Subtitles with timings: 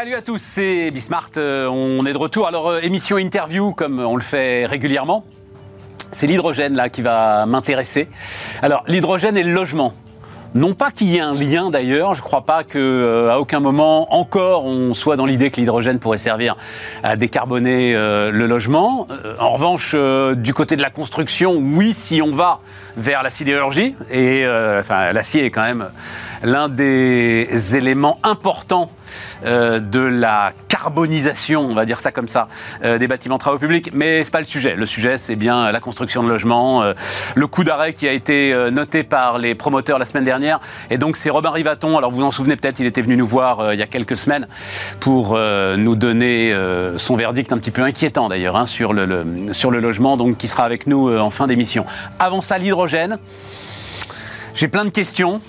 [0.00, 1.28] Salut à tous, c'est Bismart.
[1.36, 2.46] Euh, on est de retour.
[2.46, 5.26] Alors, euh, émission interview, comme on le fait régulièrement.
[6.10, 8.08] C'est l'hydrogène là qui va m'intéresser.
[8.62, 9.92] Alors, l'hydrogène et le logement.
[10.54, 13.60] Non pas qu'il y ait un lien d'ailleurs, je ne crois pas qu'à euh, aucun
[13.60, 16.56] moment encore on soit dans l'idée que l'hydrogène pourrait servir
[17.04, 19.06] à décarboner le logement.
[19.38, 19.94] En revanche,
[20.34, 22.60] du côté de la construction, oui, si on va
[22.96, 24.44] vers la sidérurgie, et
[24.80, 25.90] enfin l'acier est quand même
[26.42, 28.90] l'un des éléments importants
[29.44, 32.48] de la carbonisation, on va dire ça comme ça,
[32.82, 33.90] des bâtiments travaux publics.
[33.92, 34.76] Mais c'est pas le sujet.
[34.76, 36.84] Le sujet, c'est bien la construction de logements,
[37.34, 41.16] le coup d'arrêt qui a été noté par les promoteurs la semaine dernière et donc
[41.16, 43.74] c'est Robin Rivaton, alors vous vous en souvenez peut-être, il était venu nous voir euh,
[43.74, 44.46] il y a quelques semaines
[45.00, 49.24] pour euh, nous donner euh, son verdict un petit peu inquiétant d'ailleurs hein, sur, le,
[49.52, 51.84] sur le logement, donc qui sera avec nous en fin d'émission.
[52.18, 53.18] Avant ça, l'hydrogène.
[54.54, 55.40] J'ai plein de questions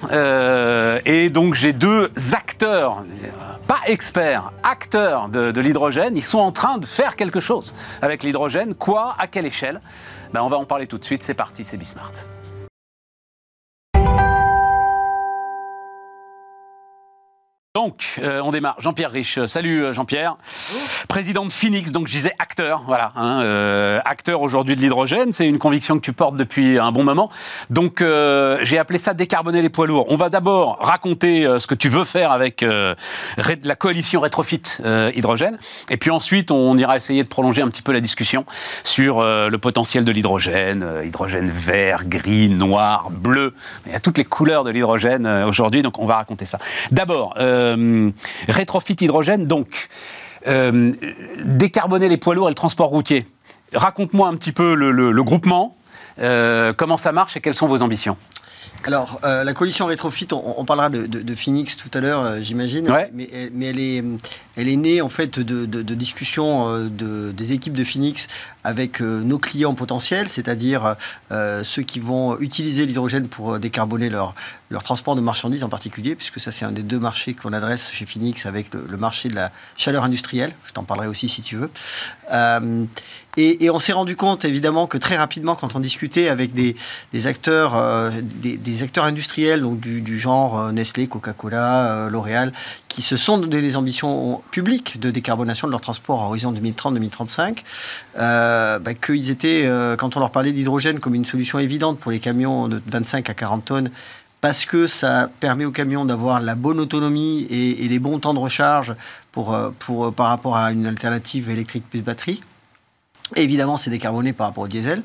[1.05, 3.03] et donc j'ai deux acteurs,
[3.67, 6.15] pas experts, acteurs de, l'hydrogène.
[6.15, 8.75] Ils sont en train de faire quelque chose avec l'hydrogène.
[8.75, 9.15] Quoi?
[9.17, 9.81] À quelle échelle?
[10.33, 11.23] Ben, On va en parler tout de suite.
[11.23, 12.11] C'est parti, c'est Bismart.
[17.73, 18.75] Donc, euh, on démarre.
[18.79, 19.45] Jean-Pierre Riche.
[19.45, 20.35] Salut euh, Jean-Pierre.
[21.07, 23.13] Président de Phoenix, donc je disais acteur, voilà.
[23.15, 27.05] Hein, euh, acteur aujourd'hui de l'hydrogène, c'est une conviction que tu portes depuis un bon
[27.05, 27.29] moment.
[27.69, 28.03] Donc,
[28.63, 30.07] j'ai appelé ça décarboner les poids lourds.
[30.09, 34.63] On va d'abord raconter ce que tu veux faire avec la coalition Rétrofit
[35.15, 35.57] Hydrogène.
[35.89, 38.45] Et puis ensuite, on ira essayer de prolonger un petit peu la discussion
[38.83, 43.53] sur le potentiel de l'hydrogène, hydrogène vert, gris, noir, bleu.
[43.85, 46.59] Il y a toutes les couleurs de l'hydrogène aujourd'hui, donc on va raconter ça.
[46.91, 48.11] D'abord, euh,
[49.01, 49.89] hydrogène, donc
[50.47, 50.93] euh,
[51.43, 53.25] décarboner les poids lourds et le transport routier.
[53.73, 55.77] Raconte-moi un petit peu le, groupement,
[56.19, 58.17] euh, comment ça marche et quelles sont vos ambitions?
[58.83, 63.79] Alors, la coalition Rétrofit, on, parlera de, Phoenix tout à l'heure, j'imagine, mais, mais, elle,
[63.79, 64.03] est,
[64.55, 68.27] elle est née en fait de, discussions des équipes de Phoenix
[68.63, 70.95] avec euh, nos clients potentiels, c'est-à-dire
[71.31, 74.35] euh, ceux qui vont utiliser l'hydrogène pour euh, décarboner leur,
[74.69, 77.91] leur transport de marchandises en particulier, puisque ça c'est un des deux marchés qu'on adresse
[77.91, 80.53] chez Phoenix avec le, marché de la chaleur industrielle.
[80.65, 81.71] Je t'en parlerai aussi si tu veux.
[83.37, 86.75] Et, on s'est rendu compte évidemment que très rapidement, quand on discutait avec des,
[87.27, 92.51] acteurs, des, acteurs industriels, donc du, genre Nestlé, Coca-Cola, L'Oréal,
[92.87, 97.59] qui se sont donné des ambitions publiques de décarbonation de leur transport à horizon 2030-2035.
[98.19, 102.11] Euh, bah, qu'ils étaient, euh, quand on leur parlait d'hydrogène comme une solution évidente pour
[102.11, 103.91] les camions de 25 à 40 tonnes,
[104.41, 108.39] parce que ça permet aux camions d'avoir la bonne autonomie et, les bons temps de
[108.39, 108.95] recharge
[109.37, 112.41] euh, pour, par rapport à une alternative électrique plus batterie.
[113.35, 115.01] Évidemment, c'est décarboné par rapport au diesel.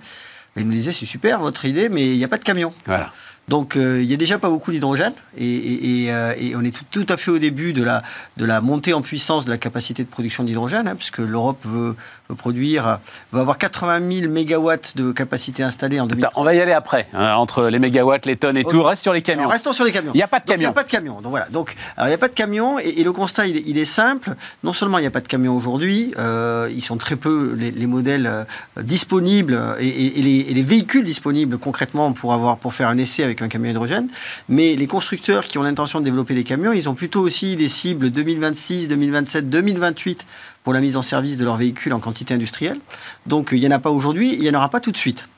[0.54, 2.72] Mais ils nous disaient, c'est super votre idée, mais il n'y a pas de camion.
[2.86, 3.12] Voilà.
[3.48, 6.10] Donc il n'y a déjà pas beaucoup d'hydrogène et,
[6.56, 8.02] on est tout, à fait au début de la,
[8.38, 11.94] de la montée en puissance de la capacité de production d'hydrogène, hein, puisque l'Europe veut
[12.34, 12.98] produire,
[13.32, 16.32] va avoir 80 000 mégawatts de capacité installée en 2030.
[16.36, 18.82] On va y aller après, hein, entre les mégawatts, les tonnes et tout.
[18.82, 19.48] Reste sur les camions.
[19.48, 20.12] restons sur les camions.
[20.14, 20.60] Il n'y a pas de camions.
[20.60, 21.20] Il n'y a pas de camions.
[21.20, 21.46] Donc voilà.
[21.50, 24.34] Donc, il n'y a pas de camions et, le constat, il est, simple.
[24.64, 27.86] Non seulement il n'y a pas de camions aujourd'hui, euh, ils sont très peu les,
[27.86, 28.44] modèles euh,
[28.82, 33.70] disponibles et, les, véhicules disponibles concrètement pour, avoir, pour faire un essai avec un camion
[33.70, 34.08] hydrogène.
[34.48, 37.68] Mais les constructeurs qui ont l'intention de développer des camions, ils ont plutôt aussi des
[37.68, 40.26] cibles 2026, 2027, 2028
[40.66, 42.80] pour la mise en service de leurs véhicules en quantité industrielle.
[43.24, 45.28] Donc il n'y en a pas aujourd'hui, il n'y en aura pas tout de suite.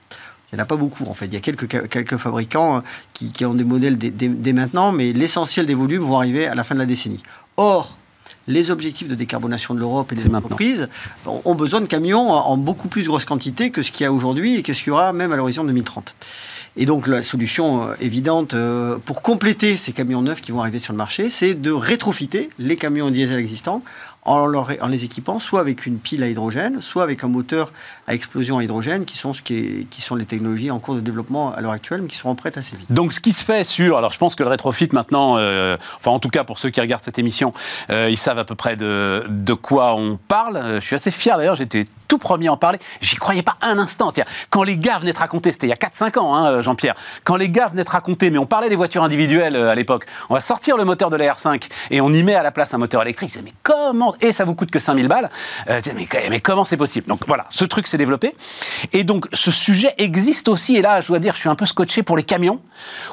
[0.50, 1.27] Il n'y en a pas beaucoup en fait.
[1.27, 2.81] Il y a quelques, quelques fabricants euh,
[3.12, 6.75] qui, ont des modèles dès, maintenant, mais l'essentiel des volumes vont arriver à la fin
[6.75, 7.22] de la décennie.
[7.59, 7.99] Or,
[8.47, 10.88] les objectifs de décarbonation de l'Europe et des entreprises
[11.27, 14.56] ont besoin de camions en beaucoup plus grosse quantité que ce qu'il y a aujourd'hui
[14.56, 16.15] et que ce qu'il y aura même à l'horizon 2030.
[16.78, 20.78] Et donc la solution euh, évidente euh, pour compléter ces camions neufs qui vont arriver
[20.78, 23.83] sur le marché, c'est de rétrofiter les camions diesel existants
[24.23, 24.49] en,
[24.89, 27.73] les équipant soit avec une pile à hydrogène, soit avec un moteur
[28.09, 31.01] à explosion à hydrogène, qui sont, ce qui, qui sont les technologies en cours de
[31.01, 32.91] développement à l'heure actuelle, mais qui seront prêtes assez vite.
[32.91, 36.11] Donc ce qui se fait sur, alors je pense que le rétrofit maintenant, euh, enfin
[36.11, 37.53] en tout cas pour ceux qui regardent cette émission,
[37.91, 40.56] euh, ils savent à peu près de, de quoi on parle.
[40.56, 42.79] Euh, je suis assez fier d'ailleurs, j'étais tout premier à en parler.
[43.03, 44.11] J'y croyais pas un instant.
[44.49, 47.37] Quand les gars venaient te raconter, c'était il y a 4-5 ans, hein, Jean-Pierre, quand
[47.37, 50.41] les gars venaient te raconter, mais on parlait des voitures individuelles à l'époque, on va
[50.41, 53.03] sortir le moteur de la R5 et on y met à la place un moteur
[53.03, 53.29] électrique.
[53.35, 54.15] Je disais, mais comment?
[54.23, 55.31] Et ça vous coûte que 5000 balles.
[55.69, 57.06] Euh, mais, mais, comment c'est possible?
[57.06, 58.35] Donc voilà, ce truc s'est développé.
[58.93, 61.67] Et donc ce sujet existe aussi, et là je dois dire, je suis un peu
[61.67, 62.61] scotché pour les camions,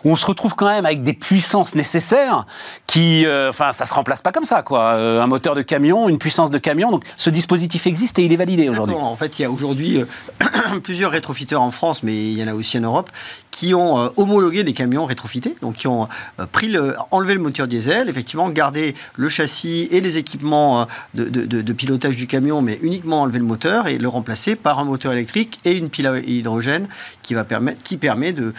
[0.04, 2.46] où on se retrouve quand même avec des puissances nécessaires
[2.88, 4.82] qui, euh, enfin, ça se remplace pas comme ça, quoi.
[4.94, 6.92] Euh, un moteur de camion, une puissance de camion.
[6.92, 8.96] Donc ce dispositif existe et il est validé aujourd'hui.
[8.96, 10.04] En fait, il y a aujourd'hui
[10.84, 13.10] plusieurs rétrofiteurs en France, mais il y en a aussi en Europe,
[13.56, 16.10] qui ont euh, homologué des camions rétrofités, donc qui ont
[16.40, 21.74] euh, pris le, enlevé le moteur diesel, effectivement gardé le châssis et les équipements de,
[21.74, 25.60] pilotage du camion, mais uniquement enlever le moteur et le remplacer par un moteur électrique
[25.66, 26.88] et une pile à hydrogène
[27.22, 28.54] qui, va permettre, qui permet de,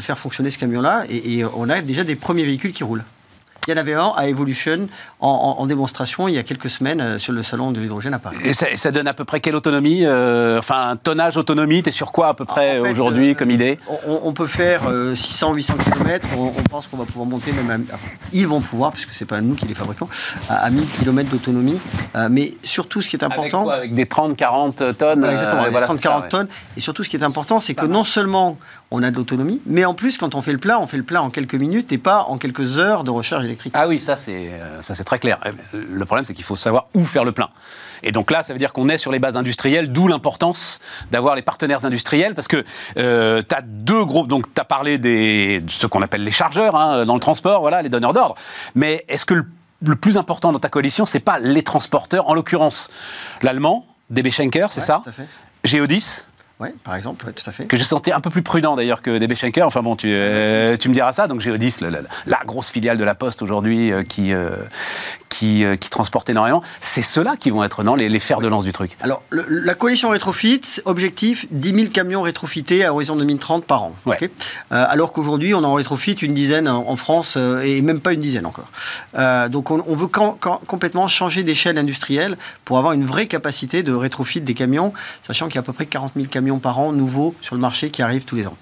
[0.00, 1.04] faire fonctionner ce camion-là.
[1.08, 3.04] et on a déjà des premiers véhicules qui roulent.
[3.70, 4.88] Il y en avait un à Evolution
[5.20, 8.36] en, démonstration il y a quelques semaines euh, sur le salon de l'hydrogène à Paris.
[8.42, 12.10] Et ça, donne à peu près quelle autonomie euh, Enfin, un tonnage autonomie, es sur
[12.10, 13.78] quoi à peu près aujourd'hui euh, comme idée?
[14.08, 16.26] on, peut faire 600-800 km.
[16.36, 17.96] On, pense qu'on va pouvoir monter même à,
[18.32, 20.08] Ils vont pouvoir, puisque c'est pas nous qui les fabriquons,
[20.48, 21.78] à, 1000 km d'autonomie.
[22.28, 23.68] mais surtout, ce qui est important.
[23.68, 26.48] Avec, des 30-40 tonnes Exactement, avec 30-40 tonnes.
[26.76, 28.58] Et surtout, ce qui est important, c'est que non seulement
[28.90, 29.60] on a de l'autonomie.
[29.66, 31.92] Mais en plus, quand on fait le plein, on fait le plein en quelques minutes
[31.92, 33.59] et pas en quelques heures de recharge électrique.
[33.74, 35.38] Ah oui, ça c'est euh, ça c'est très clair.
[35.72, 37.50] Le problème, c'est qu'il faut savoir où faire le plein.
[38.02, 40.80] Et donc là, ça veut dire qu'on est sur les bases industrielles, d'où l'importance
[41.10, 42.64] d'avoir les partenaires industriels, parce que
[42.96, 46.30] euh, tu as deux groupes, donc tu as parlé des, de ce qu'on appelle les
[46.30, 48.36] chargeurs hein, dans le transport, voilà, les donneurs d'ordre.
[48.74, 52.90] Mais est-ce que le, plus important dans ta coalition, c'est pas les transporteurs, en l'occurrence?
[53.42, 55.02] L'allemand, DB Schenker, c'est ça?
[55.64, 56.24] Géodis
[56.60, 57.64] oui, par exemple, tout à fait.
[57.64, 59.66] Que je sentais un peu plus prudent d'ailleurs que DB Schenker.
[59.66, 61.26] Enfin bon, tu, euh, tu me diras ça.
[61.26, 61.88] Donc Géodis, la,
[62.26, 64.56] la, grosse filiale de la Poste aujourd'hui, euh, qui, euh,
[65.42, 66.62] euh, qui, transportent énormément.
[66.82, 68.98] C'est ceux-là qui vont être non, les, fers de lance du truc.
[69.00, 73.94] Alors, la coalition rétrofit, objectif 10 000 camions rétrofités à horizon 2030 par an.
[74.70, 78.68] Alors qu'aujourd'hui, on en rétrofit une dizaine en, France et même pas une dizaine encore.
[79.48, 80.08] donc, on, veut
[80.66, 82.36] complètement changer d'échelle industrielle
[82.66, 84.92] pour avoir une vraie capacité de rétrofit des camions,
[85.22, 87.60] sachant qu'il y a à peu près 40 000 camions par an nouveaux sur le
[87.60, 88.56] marché qui arrivent tous les ans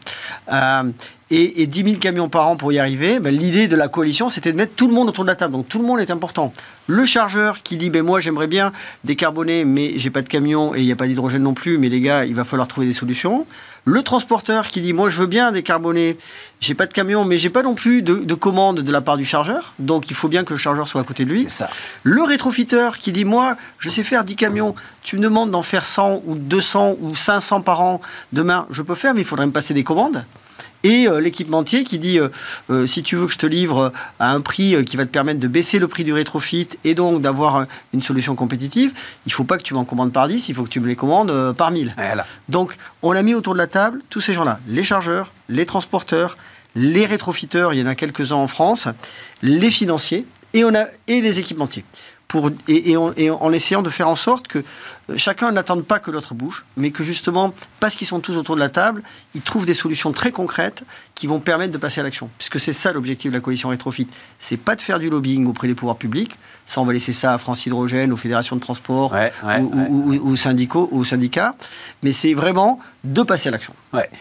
[1.31, 4.53] et, 10 000 camions par an pour y arriver, ben, l'idée de la coalition, c'était
[4.53, 5.53] de mettre tout le monde autour de la table.
[5.53, 6.53] Donc tout le monde est important.
[6.87, 8.73] Le chargeur qui dit, ben, moi j'aimerais bien
[9.05, 11.89] décarboner, mais j'ai pas de camion et il n'y a pas d'hydrogène non plus, mais
[11.89, 13.47] les gars, il va falloir trouver des solutions.
[13.85, 16.17] Le transporteur qui dit, moi je veux bien décarboner,
[16.61, 19.17] j'ai pas de camion, mais j'ai pas non plus de, de, commande de la part
[19.17, 21.47] du chargeur, donc il faut bien que le chargeur soit à côté de lui.
[21.49, 21.69] Ça.
[22.03, 25.85] Le rétrofiteur qui dit, moi je sais faire 10 camions, tu me demandes d'en faire
[25.85, 28.01] 100 ou 200 ou 500 par an,
[28.33, 30.25] demain je peux faire, mais il faudrait me passer des commandes
[30.85, 32.29] et euh, l'équipementier qui dit euh,
[32.71, 35.41] euh, si tu veux que je te livre à un prix qui va te permettre
[35.41, 38.93] de baisser le prix du rétrofit et donc d'avoir une solution compétitive,
[39.27, 40.87] il ne faut pas que tu m'en commandes par 10, il faut que tu me
[40.87, 41.95] les commandes par 1000.
[42.49, 46.37] Donc on a mis autour de la table tous ces gens-là, les chargeurs, les transporteurs,
[46.75, 48.89] les rétrofiteurs, il y en a quelques-uns en France,
[49.43, 51.85] les financiers et, on a, et les équipementiers.
[52.29, 54.63] Pour, et, et en essayant de faire en sorte que
[55.17, 58.61] chacun n'attend pas que l'autre bouge, mais que justement, parce qu'ils sont tous autour de
[58.61, 59.03] la table,
[59.35, 60.85] ils trouvent des solutions très concrètes
[61.15, 62.31] qui vont permettre de passer à l'action.
[62.39, 64.07] Puisque c'est ça l'objectif de la coalition Rétrofit.
[64.39, 66.39] C'est pas de faire du lobbying auprès des pouvoirs publics.
[66.67, 69.15] Ça, on va laisser ça à France Hydrogène, aux fédérations de transport,
[69.59, 71.55] ou, aux, syndicats.
[72.03, 73.73] Mais c'est vraiment de passer à l'action.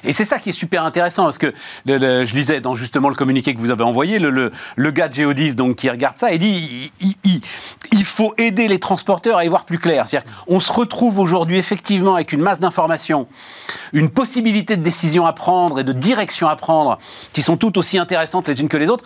[0.06, 1.54] Et c'est ça qui est super intéressant, parce que
[1.86, 5.56] je lisais dans justement le communiqué que vous avez envoyé, le, le, gars de Geodis
[5.56, 7.42] donc, qui regarde ça, et dit il,
[7.92, 10.08] il, faut aider les transporteurs à y voir plus clair.
[10.08, 13.28] C'est-à-dire qu'on se retrouve aujourd'hui effectivement avec une masse d'informations,
[13.94, 17.00] une possibilité de décision à prendre et de direction à prendre
[17.34, 19.06] qui sont toutes aussi intéressantes les unes que les autres.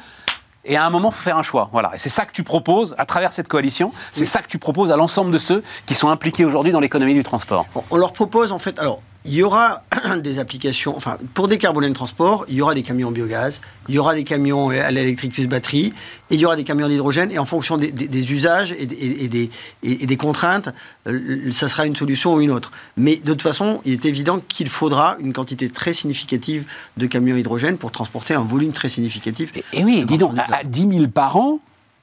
[0.63, 1.69] Et à un moment, il faut faire un choix.
[1.71, 1.91] Voilà.
[1.95, 3.91] Et c'est ça que tu proposes à travers cette coalition.
[4.11, 7.15] C'est ça que tu proposes à l'ensemble de ceux qui sont impliqués aujourd'hui dans l'économie
[7.15, 7.65] du transport.
[7.89, 9.83] On leur propose, en fait, alors, il y aura
[10.23, 13.95] des applications, enfin, pour décarboner le transport, il y aura des camions en biogaz, il
[13.95, 15.93] y aura des camions à l'électrique plus batterie,
[16.29, 19.49] et il y aura des camions d'hydrogène, et en fonction des, usages et, des,
[19.83, 20.69] et, des, contraintes,
[21.07, 22.71] euh, ça sera une solution ou une autre.
[22.97, 26.65] Mais de toute façon, il est évident qu'il faudra une quantité très significative
[26.97, 29.51] de camions hydrogène pour transporter un volume très significatif.
[29.73, 31.59] Et, oui, dis donc, à, à 10 000 par an,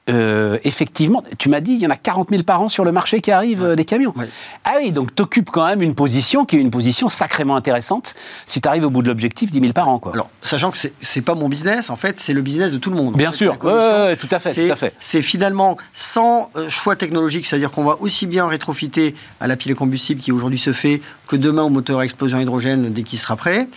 [0.09, 2.91] euh, effectivement, tu m'as dit, il y en a 40 000 par an sur le
[2.91, 4.13] marché qui arrivent, euh, des camions.
[4.65, 8.15] Ah oui, donc tu occupes quand même une position qui est une position sacrément intéressante
[8.45, 9.99] si tu arrives au bout de l'objectif 10 000 par an.
[9.99, 10.13] Quoi.
[10.13, 12.95] Alors, sachant que c'est pas mon business, en fait, c'est le business de tout le
[12.95, 13.15] monde.
[13.15, 14.93] Bien sûr, tout à fait.
[14.99, 19.75] C'est finalement sans euh, choix technologique, c'est-à-dire qu'on va aussi bien rétrofiter à la pile
[19.75, 23.35] combustible qui aujourd'hui se fait que demain au moteur à explosion hydrogène dès qu'il sera
[23.35, 23.67] prêt.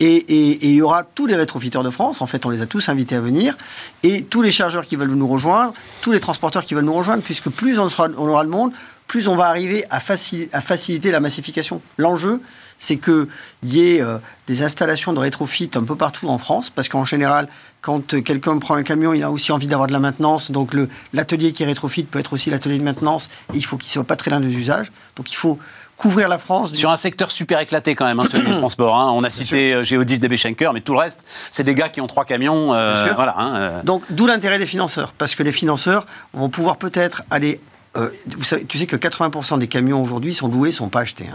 [0.00, 2.88] Et, il y aura tous les rétrofiteurs de France, en fait, on les a tous
[2.88, 3.56] invités à venir,
[4.02, 7.22] et tous les chargeurs qui veulent nous rejoindre, tous les transporteurs qui veulent nous rejoindre,
[7.22, 8.72] puisque plus on, aura le monde,
[9.06, 11.80] plus on va arriver à, faciliter la massification.
[11.98, 12.40] L'enjeu,
[12.82, 13.26] c'est qu'il
[13.62, 17.48] y ait euh, des installations de rétrofit un peu partout en France, parce qu'en général,
[17.80, 20.50] quand euh, quelqu'un prend un camion, il a aussi envie d'avoir de la maintenance.
[20.50, 20.72] Donc
[21.14, 24.04] l'atelier qui rétrofit peut être aussi l'atelier de maintenance, et il faut qu'il ne soit
[24.04, 24.92] pas très loin des usages.
[25.16, 25.58] Donc il faut
[26.02, 26.74] couvrir la France.
[26.74, 28.98] Sur un secteur super éclaté quand même, hein, celui du transport.
[28.98, 29.12] Hein.
[29.14, 32.00] On a cité euh, Géodis, DB Schenker, mais tout le reste, c'est des gars qui
[32.00, 32.74] ont trois camions.
[32.74, 33.82] Euh, voilà, hein, euh.
[33.84, 37.60] Donc d'où l'intérêt des financeurs, parce que les financeurs vont pouvoir peut-être aller
[37.94, 41.26] tu sais que 80% des camions aujourd'hui sont loués, sont pas achetés.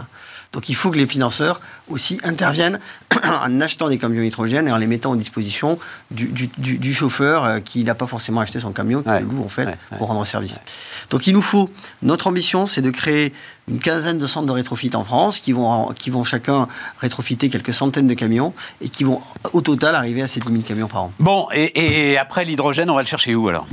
[0.52, 2.80] Donc il faut que les financeurs aussi interviennent
[3.22, 5.78] en achetant des camions hydrogène et en les mettant à disposition
[6.10, 9.68] du, chauffeur euh, qui n'a pas forcément acheté son camion, qui le loue en fait
[9.98, 10.58] pour rendre service.
[11.10, 11.70] Donc il nous faut,
[12.02, 13.32] notre ambition, c'est de créer
[13.68, 17.74] une quinzaine de centres de rétrofit en France qui vont, qui vont chacun rétrofiter quelques
[17.74, 19.20] centaines de camions et qui vont
[19.52, 21.12] au total arriver à ces 10 000 camions par an.
[21.18, 23.66] Bon, et, après l'hydrogène, on va le chercher où alors?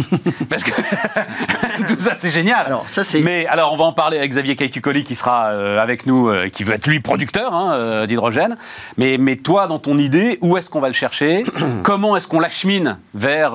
[0.48, 0.72] Parce que
[1.86, 2.66] tout ça, c'est génial.
[2.66, 3.20] Alors, ça, c'est...
[3.20, 6.48] Mais alors, on va en parler avec Xavier Caïtucoli qui sera euh, avec nous, euh,
[6.48, 8.56] qui veut être lui producteur hein, euh, d'hydrogène.
[8.96, 11.44] Mais, mais toi, dans ton idée, où est-ce qu'on va le chercher?
[11.82, 13.52] Comment est-ce qu'on l'achemine vers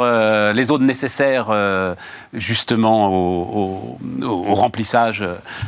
[0.53, 1.47] les zones nécessaires
[2.33, 5.23] justement au, au remplissage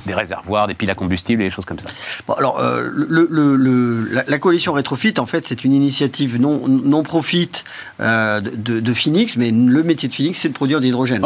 [0.05, 1.87] des réservoirs, des piles à combustible et des choses comme ça.
[2.27, 7.51] Bon, alors, euh, le, la, coalition Rétrofit, en fait, c'est une initiative non, non profit
[7.99, 11.25] euh, de, de, Phoenix, mais le métier de Phoenix, c'est de produire de l'hydrogène.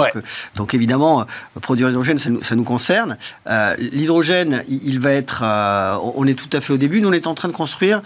[0.56, 1.26] Donc, évidemment,
[1.62, 3.18] produire de l'hydrogène, ça, ça, nous concerne.
[3.48, 5.44] Euh, l'hydrogène, il, va être.
[6.16, 7.02] on est tout à fait au début.
[7.02, 8.02] Nous, on est en train de construire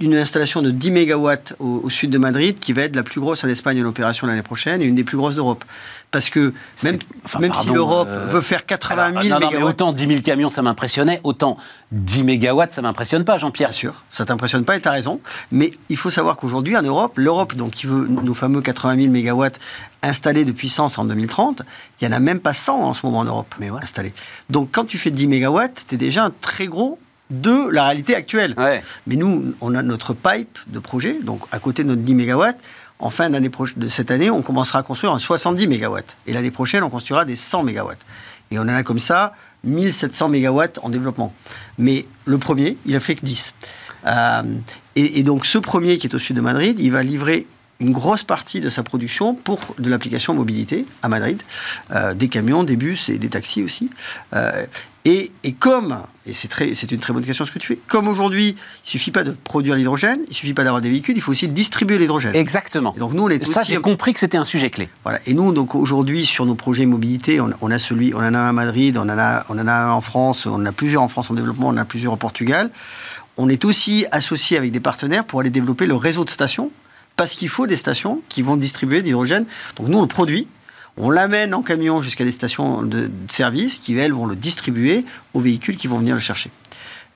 [0.00, 3.20] une installation de 10 MW au, au, sud de Madrid, qui va être la plus
[3.20, 5.64] grosse en Espagne en opération l'année prochaine et une des plus grosses d'Europe
[6.10, 6.98] parce que même,
[7.38, 11.20] même si l'Europe euh, veut faire 80 000 non, autant 10 000 camions, ça m'impressionnait,
[11.24, 11.56] autant
[11.92, 13.70] 10 mégawatts, ça m'impressionne pas, Jean-Pierre.
[13.70, 15.20] Bien sûr, ça t'impressionne pas et tu as raison.
[15.50, 19.12] Mais il faut savoir qu'aujourd'hui, en Europe, l'Europe, donc qui veut nos fameux 80 000
[19.12, 19.58] mégawatts
[20.02, 21.62] installés de puissance en 2030,
[22.00, 24.14] il n'y en a même pas 100 en ce moment en Europe Mais installés.
[24.48, 27.00] Donc quand tu fais 10 mégawatts, tu es déjà un très gros
[27.30, 28.54] de la réalité actuelle.
[29.06, 32.60] Mais nous, on a notre pipe de projet, donc à côté de notre 10 mégawatts,
[33.00, 35.98] en fin d'année de cette année, on commencera à construire en 70 MW.
[36.26, 37.92] Et l'année prochaine, on construira des 100 MW.
[38.50, 39.34] Et on en a comme ça
[39.64, 41.32] 1700 MW en développement.
[41.78, 43.54] Mais le premier, il a fait que 10.
[44.06, 44.42] Euh,
[44.96, 47.46] et, donc ce premier qui est au sud de Madrid, il va livrer
[47.80, 51.40] une grosse partie de sa production pour de l'application mobilité à Madrid,
[51.92, 53.90] euh, des camions, des bus et des taxis aussi.
[54.34, 54.66] Euh,
[55.08, 58.54] et, comme, et c'est une très bonne question ce que tu fais, comme aujourd'hui, il
[58.54, 61.30] ne suffit pas de produire l'hydrogène, il ne suffit pas d'avoir des véhicules, il faut
[61.30, 62.36] aussi distribuer l'hydrogène.
[62.36, 62.94] Exactement.
[62.98, 64.90] donc nous, on est Ça, j'ai compris que c'était un sujet clé.
[65.04, 65.20] Voilà.
[65.26, 68.48] Et nous, donc aujourd'hui, sur nos projets mobilité, on, a celui, on en a un
[68.48, 71.02] à Madrid, on en a, on en a un en France, on en a plusieurs
[71.02, 72.70] en France en développement, on en a plusieurs au Portugal.
[73.38, 76.70] On est aussi associé avec des partenaires pour aller développer le réseau de stations,
[77.16, 79.46] parce qu'il faut des stations qui vont distribuer de l'hydrogène.
[79.76, 80.48] Donc nous, on le produit,
[80.98, 85.40] on l'amène en camion jusqu'à des stations de, service qui, elles, vont le distribuer aux
[85.40, 86.50] véhicules qui vont venir le chercher.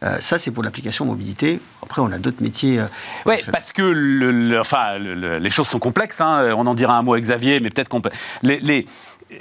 [0.03, 1.61] Euh, ça, c'est pour l'application mobilité.
[1.83, 2.81] Après, on a d'autres métiers.
[2.81, 2.87] Euh,
[3.27, 6.21] oui, parce que le, enfin, les choses sont complexes.
[6.21, 6.55] Hein.
[6.57, 8.11] On en dira un mot Xavier, mais peut-être qu'on peut.
[8.43, 8.87] Les, les,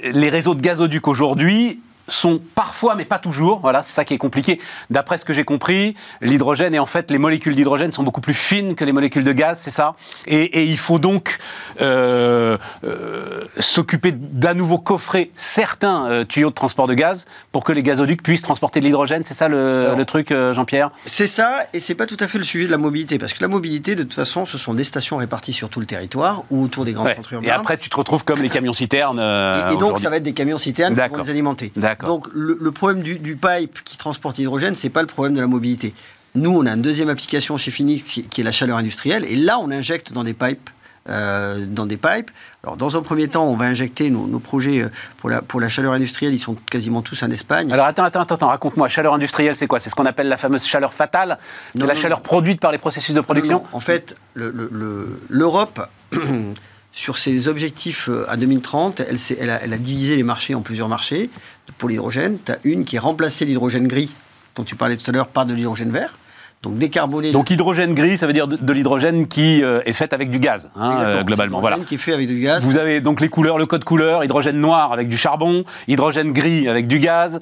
[0.04, 4.18] les réseaux de gazoducs aujourd'hui sont parfois, mais pas toujours, voilà, c'est ça qui est
[4.18, 4.60] compliqué.
[4.90, 8.34] D'après ce que j'ai compris, l'hydrogène et en fait les molécules d'hydrogène sont beaucoup plus
[8.34, 9.94] fines que les molécules de gaz, c'est ça?
[10.26, 11.38] Et, il faut donc
[11.80, 17.72] euh, euh, s'occuper d'à nouveau coffrer certains euh, tuyaux de transport de gaz pour que
[17.72, 20.90] les gazoducs puissent transporter de l'hydrogène, c'est ça le, truc, Jean-Pierre?
[21.04, 23.40] C'est ça, et c'est pas tout à fait le sujet de la mobilité, parce que
[23.40, 26.64] la mobilité, de toute façon, ce sont des stations réparties sur tout le territoire ou
[26.64, 27.46] autour des grands centres urbains.
[27.46, 29.20] Et après, tu te retrouves comme les camions citernes.
[29.20, 31.72] et, donc, ça va être des camions citernes qui vont les alimenter.
[32.06, 35.94] Donc le, problème du, pipe qui transporte l'hydrogène, c'est pas le problème de la mobilité.
[36.34, 39.58] Nous, on a une deuxième application chez Phoenix qui, est la chaleur industrielle, et là,
[39.58, 40.70] on injecte dans des pipes.
[41.08, 42.30] Euh, dans des pipes.
[42.62, 45.68] Alors, dans un premier temps, on va injecter nos, projets euh, pour la, pour la
[45.68, 47.72] chaleur industrielle, ils sont quasiment tous en Espagne.
[47.72, 49.80] Alors, attends, attends, attends, raconte-moi, chaleur industrielle, c'est quoi?
[49.80, 51.38] C'est ce qu'on appelle la fameuse chaleur fatale?
[51.74, 53.64] C'est la chaleur produite par les processus de production?
[53.72, 55.88] En fait, l'Europe.
[56.92, 60.60] sur ses objectifs euh, à 2030, elle, elle, a, elle, a, divisé les marchés en
[60.60, 61.30] plusieurs marchés.
[61.78, 64.10] Pour l'hydrogène, tu as une qui est remplacé l'hydrogène gris,
[64.56, 66.18] dont tu parlais tout à l'heure, par de l'hydrogène vert.
[66.62, 67.32] Donc décarboné.
[67.32, 70.70] Donc hydrogène gris, ça veut dire de, l'hydrogène qui euh, est fait avec du gaz,
[70.76, 71.60] hein, euh, globalement.
[71.60, 71.78] Voilà.
[71.78, 72.62] Qui est fait avec du gaz.
[72.62, 76.68] Vous avez donc les couleurs, le code couleur, hydrogène noir avec du charbon, hydrogène gris
[76.68, 77.40] avec du gaz,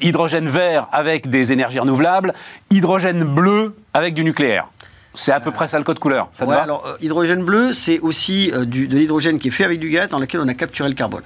[0.00, 2.32] hydrogène vert avec des énergies renouvelables,
[2.70, 4.70] hydrogène bleu avec du nucléaire.
[5.16, 6.28] C'est à peu près ça le code couleur.
[6.32, 9.80] Ça alors, euh, hydrogène bleu, c'est aussi euh, du, de l'hydrogène qui est fait avec
[9.80, 11.22] du gaz dans lequel on a capturé le carbone.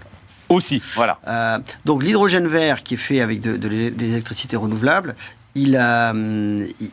[0.49, 1.19] Aussi, voilà.
[1.29, 5.15] Euh, donc l'hydrogène vert qui est fait avec de, l'électricité renouvelable,
[5.55, 5.81] il,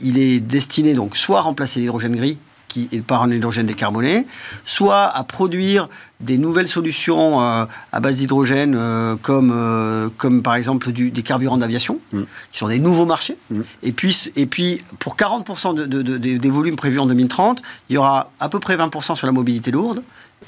[0.02, 2.38] il est destiné donc soit à remplacer l'hydrogène gris
[2.68, 4.28] qui est par un hydrogène décarboné,
[4.66, 10.56] soit à produire des nouvelles solutions euh, à base d'hydrogène, euh, comme, euh, comme par
[10.56, 12.24] exemple du, des carburants d'aviation, mm.
[12.52, 13.38] qui sont des nouveaux marchés.
[13.50, 13.62] Mm.
[13.84, 18.32] Et, puis, et puis, pour 40% de, des volumes prévus en 2030, il y aura
[18.40, 20.02] à peu près 20% sur la mobilité lourde,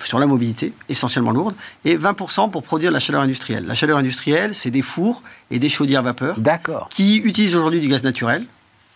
[0.03, 3.65] sur la mobilité, essentiellement lourde, et 20% pour produire la chaleur industrielle.
[3.65, 6.37] La chaleur industrielle, c'est des fours et des chaudières vapeur
[6.89, 8.45] qui utilisent aujourd'hui du gaz naturel,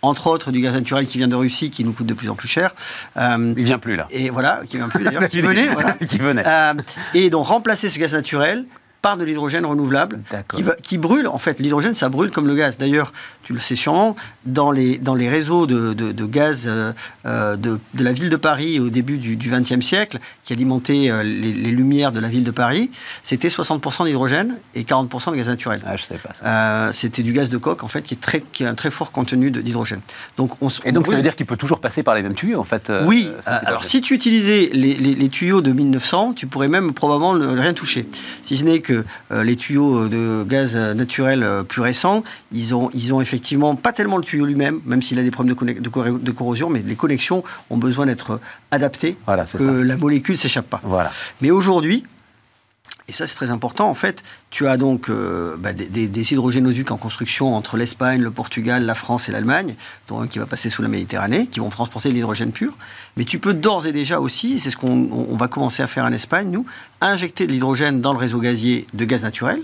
[0.04, 2.36] entre autres du gaz naturel qui vient de Russie, qui nous coûte de plus en
[2.36, 2.76] plus cher.
[3.18, 4.06] Euh, il vient plus là.
[4.12, 5.70] Et voilà, qui vient plus d'ailleurs, qui venait.
[6.08, 6.44] qui venait.
[6.46, 6.74] Euh,
[7.16, 8.66] et donc remplacer ce gaz naturel
[9.04, 11.28] par de l'hydrogène renouvelable qui, qui, brûle.
[11.28, 12.78] En fait, l'hydrogène, ça brûle comme le gaz.
[12.78, 13.12] D'ailleurs,
[13.44, 16.94] tu le sais sûrement, dans les, dans les réseaux de, de, gaz euh,
[17.26, 21.24] euh, de, de, la ville de Paris au début du XXe siècle, qui alimentaient euh,
[21.24, 22.92] les, les, lumières de la ville de Paris,
[23.24, 25.82] c'était 60% d'hydrogène et 40% de gaz naturel.
[25.86, 26.92] Ah, je sais pas ça.
[26.94, 29.12] c'était du gaz de coque, en fait, qui, est très, qui a un très fort
[29.12, 30.02] contenu d'hydrogène.
[30.38, 32.60] Donc, on, et donc, ça veut dire qu'il peut toujours passer par les mêmes tuyaux,
[32.60, 33.30] en fait Oui.
[33.46, 37.48] alors, si tu utilisais les, les, les, tuyaux de 1900, tu pourrais même probablement ne
[37.48, 38.08] rien toucher.
[38.44, 42.22] Si ce n'est que les tuyaux de gaz naturel plus récents,
[42.52, 45.56] ils ont, ils ont effectivement pas tellement le tuyau lui-même, même s'il a des problèmes
[45.56, 48.40] de, corrosion, mais les connexions ont besoin d'être
[48.72, 50.82] adaptées, voilà, que la molécule s'échappe pas.
[50.84, 51.12] Voilà.
[51.42, 52.06] Mais aujourd'hui,
[53.10, 53.90] et ça, c'est très important.
[53.90, 58.32] En fait, tu as donc euh, bah, des, des, hydrogénoducs en construction entre l'Espagne, le
[58.32, 59.76] Portugal, la France et l'Allemagne,
[60.08, 62.74] dont un qui va passer sous la Méditerranée, qui vont transporter de l'hydrogène pur.
[63.18, 66.14] Mais tu peux d'ores et déjà aussi, c'est ce qu'on va commencer à faire en
[66.14, 66.66] Espagne, nous,
[67.02, 69.60] injecter de l'hydrogène dans le réseau gazier de gaz naturel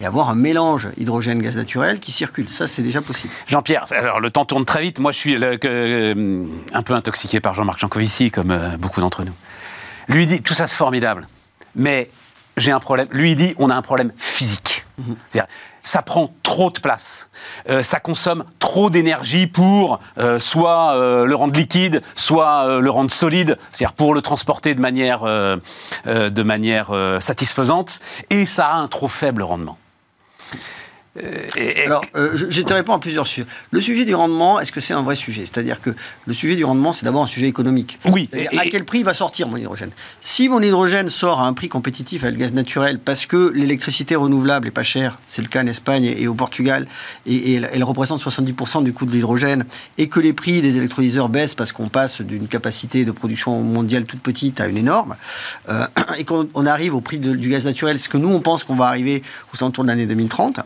[0.00, 2.48] et avoir un mélange hydrogène-gaz naturel qui circule.
[2.50, 3.32] Ça, c'est déjà possible.
[3.46, 4.98] Jean-Pierre, alors le temps tourne très vite.
[4.98, 9.32] Moi, je suis euh, un peu intoxiqué par Jean-Marc Jancovici, comme euh, beaucoup d'entre nous.
[10.08, 11.28] Lui dit, tout ça c'est formidable,
[11.74, 12.10] mais
[12.56, 13.08] j'ai un problème.
[13.10, 14.84] Lui il dit, on a un problème physique.
[14.98, 15.16] Mhm.
[15.30, 17.28] C'est-à-dire, ça prend trop de place,
[17.68, 20.00] euh, ça consomme trop d'énergie pour
[20.38, 26.42] soit le rendre liquide, soit le rendre solide, c'est-à-dire pour le transporter de manière, de
[26.42, 29.76] manière satisfaisante, et ça a un trop faible rendement.
[31.22, 33.46] Euh, Alors, euh, je, te réponds à plusieurs sujets.
[33.70, 35.42] Le sujet du rendement, est-ce que c'est un vrai sujet?
[35.42, 35.90] C'est-à-dire que
[36.26, 37.98] le sujet du rendement, c'est d'abord un sujet économique.
[38.06, 38.28] Oui.
[38.32, 39.90] à quel prix va sortir mon hydrogène?
[40.22, 44.16] Si mon hydrogène sort à un prix compétitif avec le gaz naturel, parce que l'électricité
[44.16, 46.86] renouvelable est pas chère, c'est le cas en Espagne et au Portugal,
[47.26, 49.64] et, elle, représente 70% du coût de l'hydrogène,
[49.98, 54.04] et que les prix des électrolyseurs baissent parce qu'on passe d'une capacité de production mondiale
[54.04, 55.14] toute petite à une énorme,
[55.68, 55.86] euh,
[56.18, 58.86] et qu'on arrive au prix du gaz naturel, ce que nous on pense qu'on va
[58.86, 60.60] arriver aux alentours de l'année 2030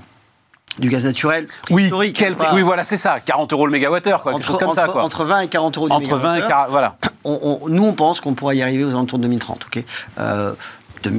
[0.79, 1.47] du gaz naturel.
[1.71, 3.21] Oui, quel prix oui, voilà, c'est ça.
[3.21, 4.87] 40 euros le mégawattheure, quoi, entre, comme ça.
[4.87, 5.03] Quoi.
[5.03, 6.97] Entre 20 et 40 euros Entre 20 et 40, voilà.
[7.25, 9.85] nous, on pense qu'on pourra y arriver aux alentours de 2030, ok
[10.19, 10.55] euh,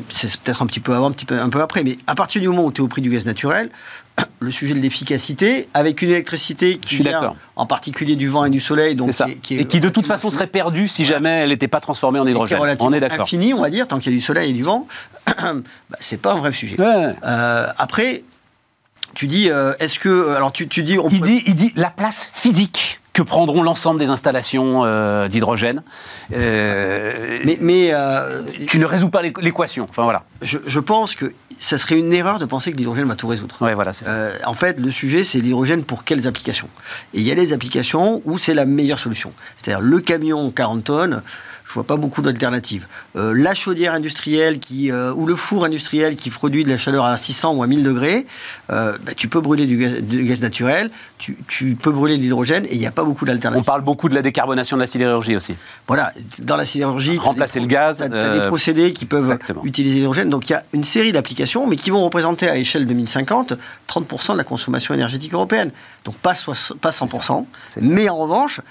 [0.09, 2.41] c'est peut-être un petit peu avant, un petit peu, un peu après, mais à partir
[2.41, 3.69] du moment où tu es au prix du gaz naturel,
[4.39, 8.59] le sujet de l'efficacité, avec une électricité qui vient en particulier du vent et du
[8.59, 11.79] soleil, donc Qui et qui de toute façon serait perdue si jamais elle n'était pas
[11.79, 12.59] transformée en hydrogène.
[12.79, 13.21] on est d'accord.
[13.21, 14.87] Infini, on va dire, tant qu'il y a du soleil et du vent,
[15.27, 15.53] bah,
[15.99, 16.77] c'est pas un vrai sujet.
[16.79, 18.23] Euh, après,
[19.13, 20.09] tu dis, euh, est-ce que.
[20.09, 21.43] Euh, alors, tu, tu dis, il dit.
[21.45, 25.83] Il dit la place physique que prendront l'ensemble des installations euh, d'hydrogène.
[26.29, 27.57] mais.
[27.59, 27.93] mais
[28.67, 29.87] tu ne résous pas l'équation.
[29.89, 30.23] Enfin, voilà.
[30.41, 33.57] Je, je, pense que ça serait une erreur de penser que l'hydrogène va tout résoudre.
[33.61, 34.29] Ouais, voilà, c'est ça.
[34.45, 36.69] en fait, le sujet, c'est l'hydrogène pour quelles applications
[37.13, 39.33] Et il y a des applications où c'est la meilleure solution.
[39.57, 41.23] C'est-à-dire le camion 40 tonnes
[41.69, 42.87] je vois pas beaucoup d'alternatives.
[43.15, 47.05] Euh, la chaudière industrielle qui, euh, ou le four industriel qui produit de la chaleur
[47.05, 48.25] à 600 ou à 1000 degrés,
[48.71, 51.35] euh, bah, tu peux brûler du gaz, naturel, tu,
[51.75, 53.61] peux brûler de l'hydrogène et il n'y a pas beaucoup d'alternatives.
[53.61, 55.55] On parle beaucoup de la décarbonation de la sidérurgie aussi.
[55.87, 57.19] Voilà, dans la sidérurgie.
[57.19, 57.97] Remplacer le gaz.
[57.97, 60.31] Tu as, des procédés qui peuvent utiliser l'hydrogène.
[60.31, 63.53] Donc il y a une série d'applications, mais qui vont représenter à échelle 2050
[63.87, 65.69] 30% de la consommation énergétique européenne.
[66.03, 66.33] Donc pas,
[66.81, 67.45] pas 100%,
[67.81, 68.61] mais en revanche,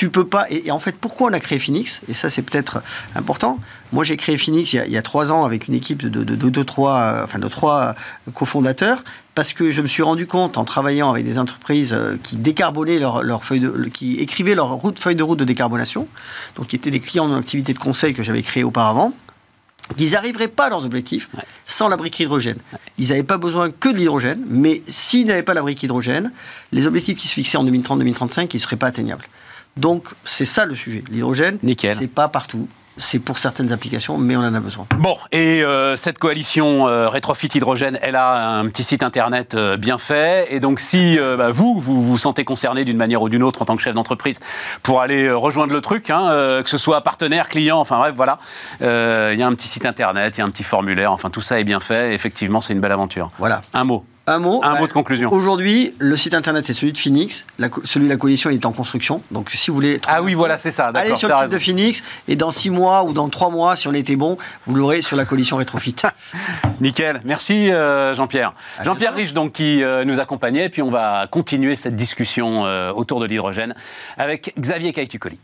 [0.00, 0.46] tu peux pas.
[0.48, 2.82] Et, en fait, pourquoi on a créé Phoenix Et ça, c'est peut-être
[3.14, 3.58] important.
[3.92, 7.00] Moi, j'ai créé Phoenix il y, a, trois ans avec une équipe de, de, trois,
[7.00, 7.94] euh, enfin, de trois
[8.32, 12.36] cofondateurs parce que je me suis rendu compte en travaillant avec des entreprises euh, qui
[12.36, 16.08] décarbonaient leur, leur feuille de, qui écrivaient leur route, feuille de route de décarbonation,
[16.56, 19.12] donc qui étaient des clients en activité de conseil que j'avais créé auparavant
[19.98, 21.28] qu'ils n'arriveraient pas à leurs objectifs
[21.66, 22.58] sans la brique hydrogène.
[22.96, 26.32] Ils n'avaient pas besoin que de l'hydrogène, mais s'ils n'avaient pas la brique hydrogène,
[26.72, 29.26] les objectifs qui se fixaient en 2030-2035, ils ne seraient pas atteignables.
[29.76, 31.04] Donc c'est ça le sujet.
[31.10, 32.68] L'hydrogène, c'est pas partout
[33.00, 34.86] c'est pour certaines applications, mais on en a besoin.
[34.98, 39.76] Bon, et euh, cette coalition euh, Retrofit Hydrogène, elle a un petit site internet euh,
[39.76, 40.46] bien fait.
[40.50, 43.64] Et donc, si bah, vous, vous vous sentez concerné d'une manière ou d'une autre en
[43.64, 44.40] tant que chef d'entreprise
[44.82, 48.38] pour aller rejoindre le truc, hein, que ce soit partenaire, client, enfin bref, voilà,
[48.80, 51.42] il y a un petit site internet, il y a un petit formulaire, enfin tout
[51.42, 52.14] ça est bien fait.
[52.14, 53.30] Effectivement, c'est une belle aventure.
[53.38, 53.62] Voilà.
[53.72, 54.04] Un mot.
[54.30, 54.60] Un mot.
[54.62, 55.32] Un mot de conclusion.
[55.32, 57.44] Aujourd'hui, le site internet, c'est celui de Phoenix.
[57.82, 59.22] celui de la coalition est en construction.
[59.32, 60.00] Donc, si vous voulez.
[60.06, 60.92] Ah oui, voilà, c'est ça.
[60.94, 63.88] Allez sur le site de Phoenix et dans six mois ou dans trois mois, si
[63.88, 65.96] on était bon, vous l'aurez sur la coalition Retrofit.
[66.80, 67.20] Nickel.
[67.24, 68.54] Merci, euh, Jean-Pierre.
[68.84, 70.66] Jean-Pierre Riche, donc, qui euh, nous accompagnait.
[70.66, 73.74] Et puis, on va continuer cette discussion euh, autour de l'hydrogène
[74.16, 75.40] avec Xavier Caïtucoli.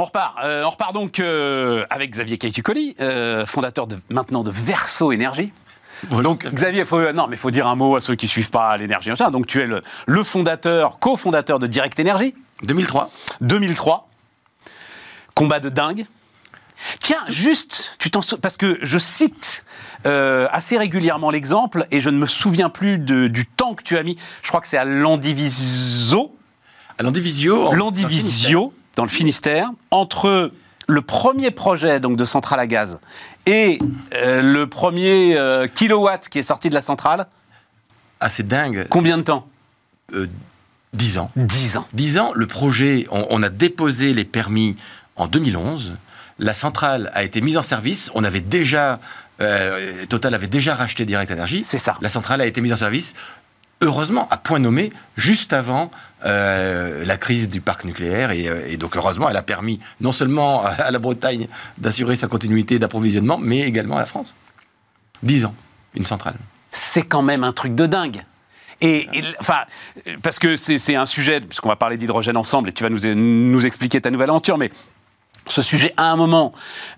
[0.00, 0.38] On repart.
[0.42, 5.52] Euh, on repart donc euh, avec Xavier Caïtucoli, euh, fondateur de, maintenant de Verso Énergie.
[6.10, 9.10] donc Xavier, faut, non, mais faut dire un mot à ceux qui suivent pas l'énergie.
[9.30, 12.34] Donc tu es le, le fondateur, cofondateur de Direct Énergie.
[12.62, 13.10] 2003.
[13.42, 14.08] 2003.
[15.34, 16.06] Combat de dingue.
[17.00, 19.66] Tiens, juste, tu t'en parce que je cite
[20.06, 24.02] euh, assez régulièrement l'exemple et je ne me souviens plus du temps que tu as
[24.02, 24.16] mis.
[24.42, 26.34] Je crois que c'est à Landiviso.
[26.96, 27.74] À Landivisio.
[27.74, 30.52] Landivisio, dans le Finistère, entre
[30.86, 32.98] le premier projet donc de centrale à gaz
[33.46, 33.78] et
[34.12, 37.26] euh, le premier euh, kilowatt qui est sorti de la centrale.
[38.20, 38.86] Ah, c'est dingue.
[38.90, 39.48] Combien de temps?
[40.92, 41.30] 10 ans.
[41.34, 41.86] 10 ans.
[41.94, 44.76] 10 ans, le projet, on, a déposé les permis
[45.16, 45.94] en 2011.
[46.38, 48.10] La centrale a été mise en service.
[48.14, 49.00] On avait déjà,
[49.40, 51.62] euh, Total avait déjà racheté Direct Energy.
[51.64, 51.96] C'est ça.
[52.02, 53.14] La centrale a été mise en service
[53.80, 55.90] heureusement, à point nommé, juste avant
[56.24, 58.30] euh, la crise du parc nucléaire.
[58.32, 62.78] Euh, et, donc, heureusement, elle a permis non seulement à la Bretagne d'assurer sa continuité
[62.78, 64.34] d'approvisionnement, mais également à la France.
[65.22, 65.54] 10 ans,
[65.94, 66.36] une centrale.
[66.70, 68.24] C'est quand même un truc de dingue.
[68.82, 69.06] Et,
[69.38, 69.58] enfin,
[70.22, 73.66] parce que c'est un sujet, puisqu'on va parler d'hydrogène ensemble, et tu vas nous, nous
[73.66, 74.70] expliquer ta nouvelle aventure, mais
[75.46, 76.52] ce sujet à un moment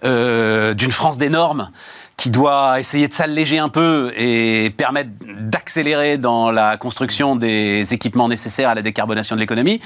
[0.04, 1.70] euh, d'une France des normes
[2.16, 8.28] qui doit essayer de s'alléger un peu et permettre d'accélérer dans la construction des équipements
[8.28, 9.80] nécessaires à la décarbonation de l'économie,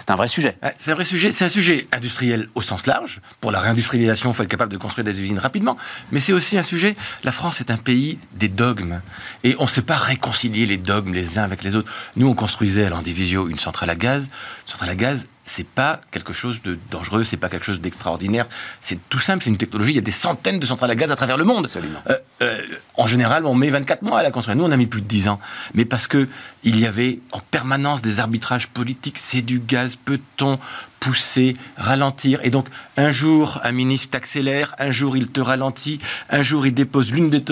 [0.00, 0.56] c'est un vrai sujet.
[0.78, 1.30] C'est un vrai sujet.
[1.30, 3.20] C'est un sujet industriel au sens large.
[3.42, 5.76] Pour la réindustrialisation, il faut être capable de construire des usines rapidement.
[6.10, 6.96] Mais c'est aussi un sujet.
[7.22, 9.02] La France est un pays des dogmes.
[9.44, 11.92] Et on ne sait pas réconcilier les dogmes les uns avec les autres.
[12.16, 14.30] Nous, on construisait à l'Andivisio une centrale à gaz.
[14.64, 18.46] Une centrale à gaz, c'est pas quelque chose de dangereux, c'est pas quelque chose d'extraordinaire.
[18.82, 19.92] C'est tout simple, c'est une technologie.
[19.92, 21.68] Il y a des centaines de centrales à gaz à travers le monde.
[21.76, 22.62] Euh, euh,
[22.96, 24.56] en général, on met 24 mois à la construire.
[24.56, 25.40] Nous, on a mis plus de 10 ans.
[25.74, 26.28] Mais parce que
[26.62, 29.18] il y avait en permanence des arbitrages politiques.
[29.18, 30.58] C'est du gaz, peut-on
[31.00, 32.40] pousser, ralentir?
[32.44, 35.98] Et donc, un jour, un ministre t'accélère, un jour, il te ralentit,
[36.28, 37.42] un jour, il dépose l'une des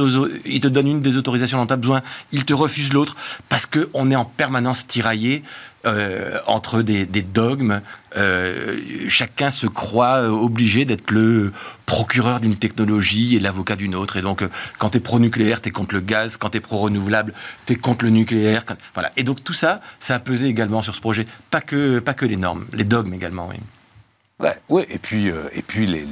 [0.45, 3.17] il te donne une des autorisations dont tu as besoin, il te refuse l'autre,
[3.49, 5.43] parce qu'on est en permanence tiraillé
[5.87, 7.81] euh, entre des, dogmes.
[8.17, 11.53] Euh, chacun se croit euh, obligé d'être le
[11.87, 14.17] procureur d'une technologie et l'avocat d'une autre.
[14.17, 14.45] Et donc,
[14.79, 16.37] quand tu es pro-nucléaire, tu es contre le gaz.
[16.37, 17.33] Quand tu es pro-renouvelable,
[17.67, 18.65] tu es contre le nucléaire.
[18.95, 19.13] Voilà.
[19.17, 21.27] Et donc, tout ça, ça a pesé également sur ce projet.
[21.51, 23.57] Pas que, pas que les normes, les dogmes également, oui.
[24.41, 26.05] Ouais, ouais et puis, et puis les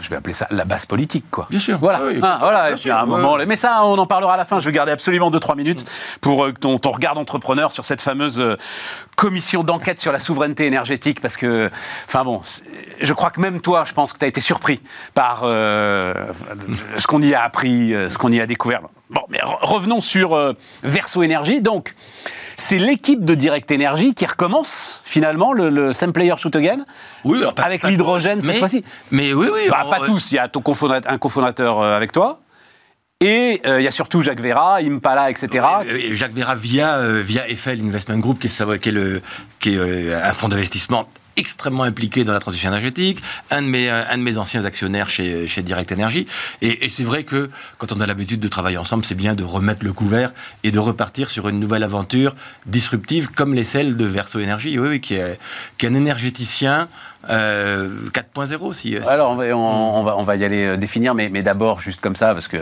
[0.00, 1.46] je vais appeler ça la base politique, quoi.
[1.50, 1.78] Bien sûr.
[1.78, 2.00] Voilà.
[2.22, 3.00] Ah, voilà.
[3.00, 3.36] un moment.
[3.46, 4.60] Mais ça, on en parlera à la fin.
[4.60, 5.84] Je vais garder absolument 2-3 minutes
[6.20, 8.56] pour euh, ton, ton, regard d'entrepreneur sur cette fameuse euh,
[9.16, 11.70] commission d'enquête sur la souveraineté énergétique, parce que,
[12.06, 12.42] enfin bon,
[13.00, 14.80] je crois que même toi, je pense que tu as été surpris
[15.14, 16.14] par euh,
[16.98, 18.82] ce qu'on y a appris, ce qu'on y a découvert.
[19.10, 21.60] Bon, mais revenons sur Verso Énergie.
[21.60, 21.94] Donc,
[22.56, 26.84] c'est l'équipe de Direct Energy qui recommence finalement le, le Same Player Shoot Again
[27.24, 28.84] oui, avec l'hydrogène cette fois-ci.
[29.10, 29.62] Mais oui, oui.
[29.68, 30.32] Bah, pas tous.
[30.32, 30.62] Il y a ton
[31.06, 32.40] un cofondateur euh, avec toi.
[33.20, 35.64] Et euh, il y a surtout Jacques Vera, Impala, etc.
[36.12, 39.22] Jacques Vera via, euh, via Eiffel Investment Group, qui est, qui est, le,
[39.58, 44.18] qui est un fonds d'investissement extrêmement impliqué dans la transition énergétique, un de mes, un
[44.18, 46.26] de mes anciens actionnaires chez, chez Direct Energy.
[46.62, 49.84] Et, c'est vrai que quand on a l'habitude de travailler ensemble, c'est bien de remettre
[49.84, 52.34] le couvert et de repartir sur une nouvelle aventure
[52.66, 55.38] disruptive comme les celles de Verso Énergie, oui, qui, est,
[55.78, 56.88] qui est un énergéticien
[57.24, 58.96] 4.0 euh, aussi.
[58.96, 59.36] Alors, on
[60.04, 62.58] va, on, va, y aller euh, définir, mais, mais d'abord, juste comme ça, parce que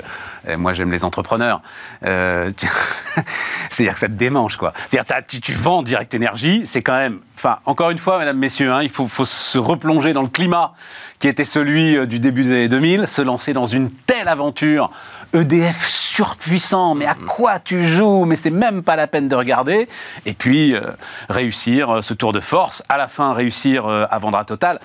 [0.49, 1.61] euh, moi, j'aime les entrepreneurs.
[2.03, 4.73] C'est-à-dire que ça te démange, quoi.
[4.89, 7.19] C'est-à-dire, tu, tu, vends Direct Énergie, c'est quand même.
[7.37, 10.75] Enfin, encore une fois, mesdames, messieurs, hein, il faut, faut, se replonger dans le climat
[11.19, 14.91] qui était celui du début des années 2000, se lancer dans une telle aventure
[15.33, 18.25] EDF surpuissant, mais à quoi tu joues?
[18.25, 19.89] Mais c'est même pas la peine de regarder.
[20.27, 20.93] Et puis, euh,
[21.29, 24.79] réussir euh, ce tour de force, à la fin réussir euh, à vendre à Total.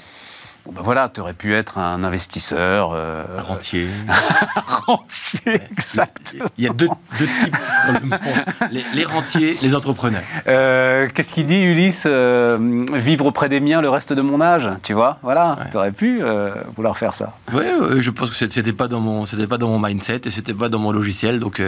[0.72, 2.92] Ben voilà, tu aurais pu être un investisseur.
[2.94, 3.88] Euh, rentier.
[4.86, 6.36] rentier, exact.
[6.58, 7.56] Il y a deux, types
[8.94, 10.22] les, rentiers, les entrepreneurs.
[10.48, 14.70] Euh, qu'est-ce qu'il dit, Ulysse euh, Vivre auprès des miens le reste de mon âge,
[14.84, 15.18] tu vois?
[15.24, 16.22] Voilà, tu aurais pu
[16.76, 17.34] vouloir faire ça.
[17.54, 17.64] Oui,
[17.98, 20.70] je pense que c'était pas dans mon, c'était pas dans mon mindset et c'était pas
[20.70, 21.62] dans mon logiciel, donc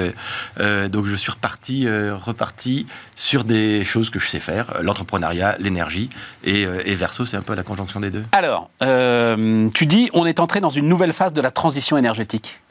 [0.59, 6.09] donc je suis reparti, reparti sur des choses que je sais faire, l'entrepreneuriat, l'énergie
[6.43, 8.23] et, et Verso, c'est un peu la conjonction des deux.
[8.31, 8.69] Alors.
[8.81, 8.90] Euh,
[9.73, 12.61] tu dis on est entré dans une nouvelle phase de la transition énergétique.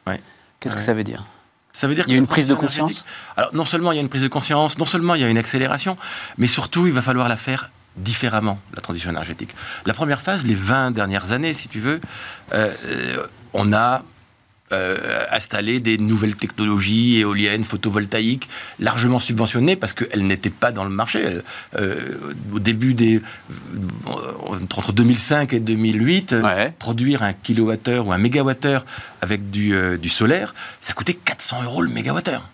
[0.61, 1.25] Qu'est-ce que ça veut dire?
[1.73, 3.07] Ça veut dire qu'il y a une prise de conscience?
[3.37, 5.29] Alors, non seulement il y a une prise de conscience, non seulement il y a
[5.29, 5.97] une accélération,
[6.37, 9.51] mais surtout, il va falloir la faire différemment, la transition énergétique.
[9.87, 12.01] La première phase, les 20 dernières années, si tu veux,
[12.53, 14.03] euh, euh, on a
[14.73, 20.91] euh, installer des nouvelles technologies éoliennes, photovoltaïques, largement subventionnées parce qu'elles n'étaient pas dans le
[20.91, 21.41] marché.
[21.75, 21.97] Euh,
[22.53, 23.17] au début des.
[23.17, 24.11] Euh,
[24.73, 26.37] entre 2005 et 2008,
[26.79, 28.87] produire un kilowattheure ou un mégawattheure
[29.21, 32.49] avec du, du solaire, ça coûtait 400 euros le mégawattheure.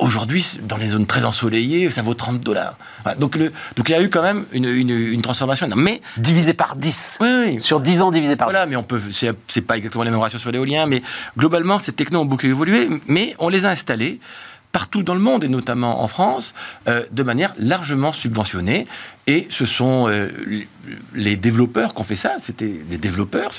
[0.00, 2.76] Aujourd'hui, dans les zones très ensoleillées, ça vaut 30 dollars.
[3.18, 5.68] donc, le, donc il y a eu quand même une, une, transformation.
[5.76, 7.18] Mais divisé par 10.
[7.20, 7.60] Oui, oui.
[7.60, 9.00] Sur 10 ans divisé par voilà, mais on peut.
[9.10, 11.02] C'est pas exactement les mêmes ratios sur l'éolien, mais
[11.36, 14.20] globalement, ces technos ont beaucoup évolué, mais on les a installés
[14.72, 16.54] partout dans le monde, et notamment en France,
[16.88, 18.86] euh, de manière largement subventionnée.
[19.26, 20.28] Et ce sont euh,
[21.14, 22.36] les développeurs qui ont fait ça.
[22.40, 23.52] C'était des développeurs.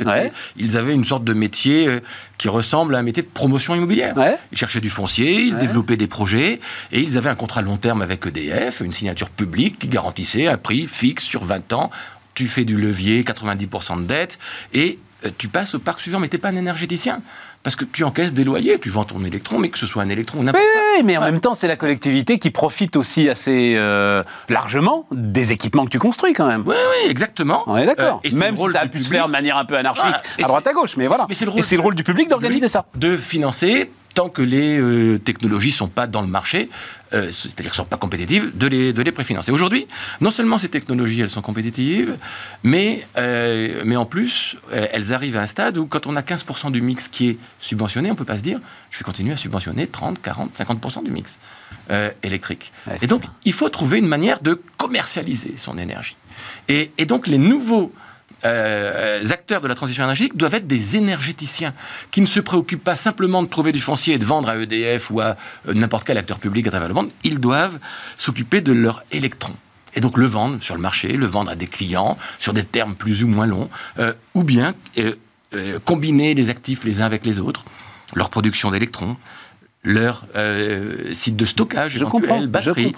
[0.58, 2.00] Ils avaient une sorte de métier euh,
[2.38, 4.16] qui ressemble à un métier de promotion immobilière.
[4.52, 6.60] Ils cherchaient du foncier, ils développaient des projets,
[6.92, 10.58] et ils avaient un contrat long terme avec EDF, une signature publique qui garantissait un
[10.58, 11.92] prix fixe sur 20 ans.
[12.34, 14.40] Tu fais du levier, 90% de dette,
[14.74, 15.00] et
[15.38, 17.22] tu passes au parc suivant, mais tu n'es pas un énergéticien
[17.64, 20.10] parce que tu encaisses des loyers, tu vends ton électron, mais que ce soit un
[20.10, 20.82] électron ou n'importe quoi.
[20.98, 25.52] Oui, mais en même temps, c'est la collectivité qui profite aussi assez euh, largement des
[25.52, 26.64] équipements que tu construis quand même.
[26.66, 27.64] Oui, oui, exactement.
[27.68, 28.22] On est d'accord.
[28.26, 30.68] Euh, même si ça a pu se faire de manière un peu anarchique à droite
[30.68, 31.28] à gauche, mais voilà.
[31.30, 32.86] et c'est le rôle du public d'organiser ça.
[32.96, 36.70] De financer tant que les euh, technologies ne sont pas dans le marché,
[37.14, 39.52] euh, c'est-à-dire qu'elles ne sont pas compétitives, de les, de les préfinancer.
[39.52, 39.88] Aujourd'hui,
[40.20, 42.18] non seulement ces technologies, elles sont compétitives,
[42.64, 46.72] mais, euh, mais en plus, elles arrivent à un stade où quand on a 15%
[46.72, 49.38] du mix qui est subventionné, on ne peut pas se dire, je vais continuer à
[49.38, 51.40] subventionner 30, 40, 50% du mix
[52.24, 52.72] électrique.
[53.02, 56.16] et donc, il faut trouver une manière de commercialiser son énergie.
[56.70, 57.92] Et, et donc, les nouveaux
[58.46, 61.74] euh, acteurs de la transition énergétique doivent être des énergéticiens
[62.10, 65.12] qui ne se préoccupent pas simplement de trouver du foncier et de vendre à EDF
[65.12, 67.10] ou à euh, n'importe quel acteur public à travers le monde.
[67.24, 67.80] Ils doivent
[68.18, 69.56] s'occuper de leurs électrons.
[69.96, 72.96] Et donc le vendre sur le marché, le vendre à des clients sur des termes
[72.96, 74.74] plus ou moins longs, euh, ou bien
[75.84, 77.66] combiner les actifs les uns avec les autres,
[78.16, 79.18] leur production d'électrons,
[79.84, 82.94] leur euh, site de stockage, je comprends, batterie,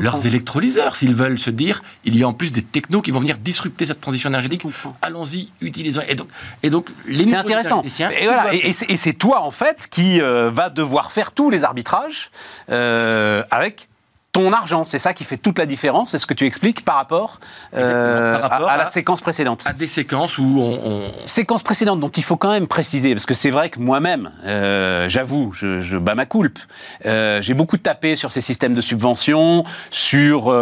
[0.00, 3.18] leurs électrolyseurs, s'ils veulent se dire, il y a en plus des technos qui vont
[3.18, 4.62] venir disrupter cette transition énergétique.
[5.02, 6.02] Allons-y, utilisons.
[6.08, 6.28] Et donc,
[6.62, 7.82] et donc les c'est intéressant.
[7.82, 12.30] Et, voilà, et, c'est toi en fait qui euh, va devoir faire tous les arbitrages
[12.70, 13.87] euh, avec
[14.32, 14.84] ton argent.
[14.84, 17.40] C'est ça qui fait toute la différence, c'est ce que tu expliques par rapport,
[17.74, 19.64] euh, à, la séquence précédente.
[19.66, 23.34] À des séquences où on, Séquence précédente dont il faut quand même préciser, parce que
[23.34, 26.58] c'est vrai que moi-même, euh, j'avoue, je, bats ma coulpe,
[27.06, 30.54] euh, j'ai beaucoup tapé sur ces systèmes de subvention, sur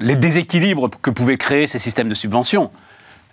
[0.00, 2.70] les déséquilibres que pouvaient créer ces systèmes de subvention.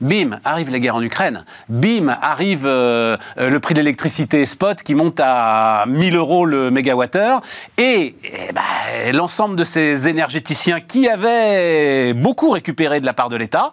[0.03, 1.45] Bim, arrive la guerre en Ukraine.
[1.69, 6.71] Bim, arrive euh, euh, le prix de l'électricité spot qui monte à 1000 euros le
[6.71, 7.41] mégawattheure.
[7.77, 13.37] Et, eh ben, l'ensemble de ces énergéticiens qui avaient beaucoup récupéré de la part de
[13.37, 13.71] l'État,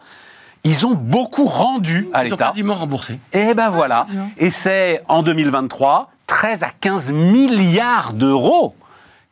[0.62, 2.36] ils ont beaucoup rendu à l'État.
[2.36, 3.18] Ils ont quasiment remboursé.
[3.32, 4.06] Et ben voilà.
[4.38, 8.76] Et c'est en 2023 13 à 15 milliards d'euros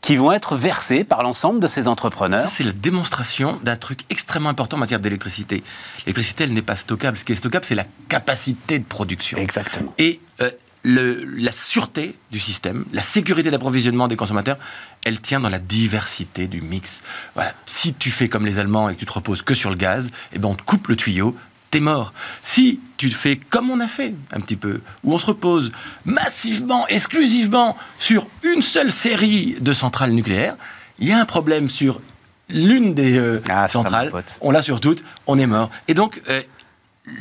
[0.01, 2.43] qui vont être versés par l'ensemble de ces entrepreneurs.
[2.43, 5.63] Ça, c'est la démonstration d'un truc extrêmement important en matière d'électricité.
[6.01, 7.19] L'électricité, elle n'est pas stockable.
[7.19, 9.39] Ce qui est stockable, c'est la capacité de production.
[9.39, 9.93] Exactement.
[9.99, 10.51] Et euh,
[10.83, 14.57] le, la sûreté du système, la sécurité d'approvisionnement des consommateurs,
[15.05, 17.03] elle tient dans la diversité du mix.
[17.35, 17.55] Voilà.
[17.67, 20.11] Si tu fais comme les Allemands et que tu te reposes que sur le gaz,
[20.33, 21.37] eh ben on te coupe le tuyau,
[21.71, 22.13] t'es mort.
[22.43, 25.71] Si tu fais comme on a fait un petit peu, où on se repose
[26.05, 30.57] massivement, exclusivement sur une seule série de centrales nucléaires,
[30.99, 32.01] il y a un problème sur
[32.49, 35.71] l'une des euh, ah, centrales, on l'a sur toutes, on est mort.
[35.87, 36.43] Et donc, euh,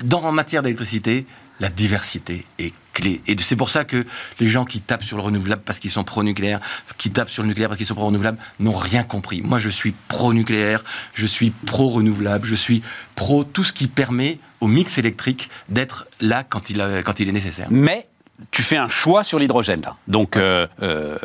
[0.03, 1.25] dans en matière d'électricité,
[1.59, 3.21] la diversité est clé.
[3.27, 4.05] Et c'est pour ça que
[4.39, 6.59] les gens qui tapent sur le renouvelable parce qu'ils sont pro-nucléaire,
[6.97, 9.41] qui tapent sur le nucléaire parce qu'ils sont pro-renouvelable, n'ont rien compris.
[9.41, 12.83] Moi, je suis pro-nucléaire, je suis pro-renouvelable, je suis
[13.15, 17.33] pro tout ce qui permet au mix électrique d'être là quand il, quand il est
[17.33, 17.67] nécessaire.
[17.69, 18.07] Mais
[18.51, 19.95] tu fais un choix sur l'hydrogène là.
[20.07, 21.17] Donc euh, euh,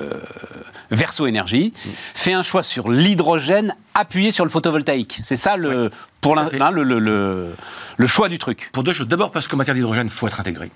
[0.91, 1.91] Verso Énergie mm.
[2.15, 5.21] fait un choix sur l'hydrogène appuyé sur le photovoltaïque.
[5.23, 7.55] C'est ça le pour hein, le, le,
[7.97, 8.71] le, choix du truc.
[8.73, 9.09] Pour deux choses.
[9.09, 10.71] D'abord parce qu'en matière d'hydrogène, il faut être intégré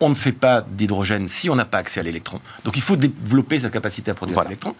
[0.00, 2.40] on ne fait pas d'hydrogène si on n'a pas accès à l'électron.
[2.64, 4.74] Donc il faut développer sa capacité à produire l'électron.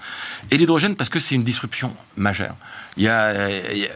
[0.51, 2.55] Et l'hydrogène, parce que c'est une disruption majeure.
[2.99, 3.51] Il y, a,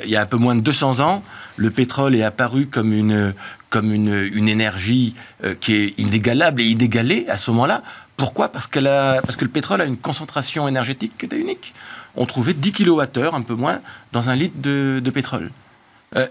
[0.05, 1.23] il y, a, un peu moins de 200 ans,
[1.57, 3.35] le pétrole est apparu comme une,
[3.71, 7.83] comme une, une énergie euh, qui est inégalable et inégalée à ce moment-là.
[8.17, 8.51] Pourquoi?
[8.51, 11.73] Parce, qu'elle a, parce que le pétrole a une concentration énergétique qui était unique.
[12.17, 13.81] On trouvait 10 kWh, un peu moins,
[14.13, 15.51] dans un litre de, de pétrole.
[16.17, 16.27] Euh,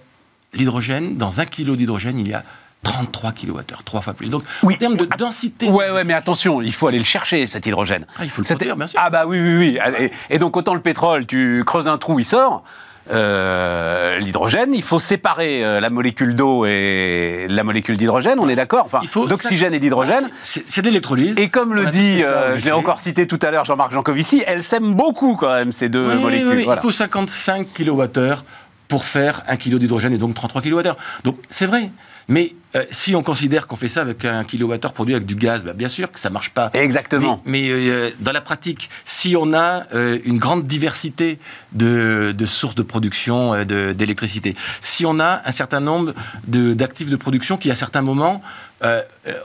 [0.53, 2.43] l'hydrogène, dans un kilo d'hydrogène, il y a
[2.83, 4.29] 33 kWh, trois fois plus.
[4.29, 5.69] Donc, en termes de densité.
[5.69, 8.05] Ouais, ouais, mais attention, il faut aller le chercher, cet hydrogène.
[8.17, 8.99] Ah, il faut le produire, bien sûr.
[9.01, 10.09] Ah, bah oui, oui, oui.
[10.29, 12.63] Et, donc, autant le pétrole, tu creuses un trou, il sort.
[13.11, 18.55] Euh, l'hydrogène, il faut séparer euh, la molécule d'eau et la molécule d'hydrogène, on est
[18.55, 20.29] d'accord Enfin, d'oxygène et d'hydrogène.
[20.43, 21.37] C'est d'électrolyse.
[21.37, 24.63] Et comme le dit, euh, je l'ai encore cité tout à l'heure, Jean-Marc Jancovici, elles
[24.63, 26.47] s'aiment beaucoup quand même, ces deux molécules.
[26.49, 28.43] Oui, Il faut 55 kWh
[28.87, 30.81] pour faire un kilo d'hydrogène et donc 33 kWh.
[31.23, 31.91] Donc c'est vrai.
[32.27, 35.63] Mais euh, si on considère qu'on fait ça avec un kilowattheure produit avec du gaz,
[35.63, 36.69] bah, bien sûr que ça marche pas.
[36.73, 37.41] Exactement.
[37.45, 41.39] Mais, euh, dans la pratique, si on a euh, une grande diversité
[41.73, 46.13] de, sources de production d'électricité, si on a un certain nombre
[46.45, 48.41] d'actifs de, production qui, à certains moments,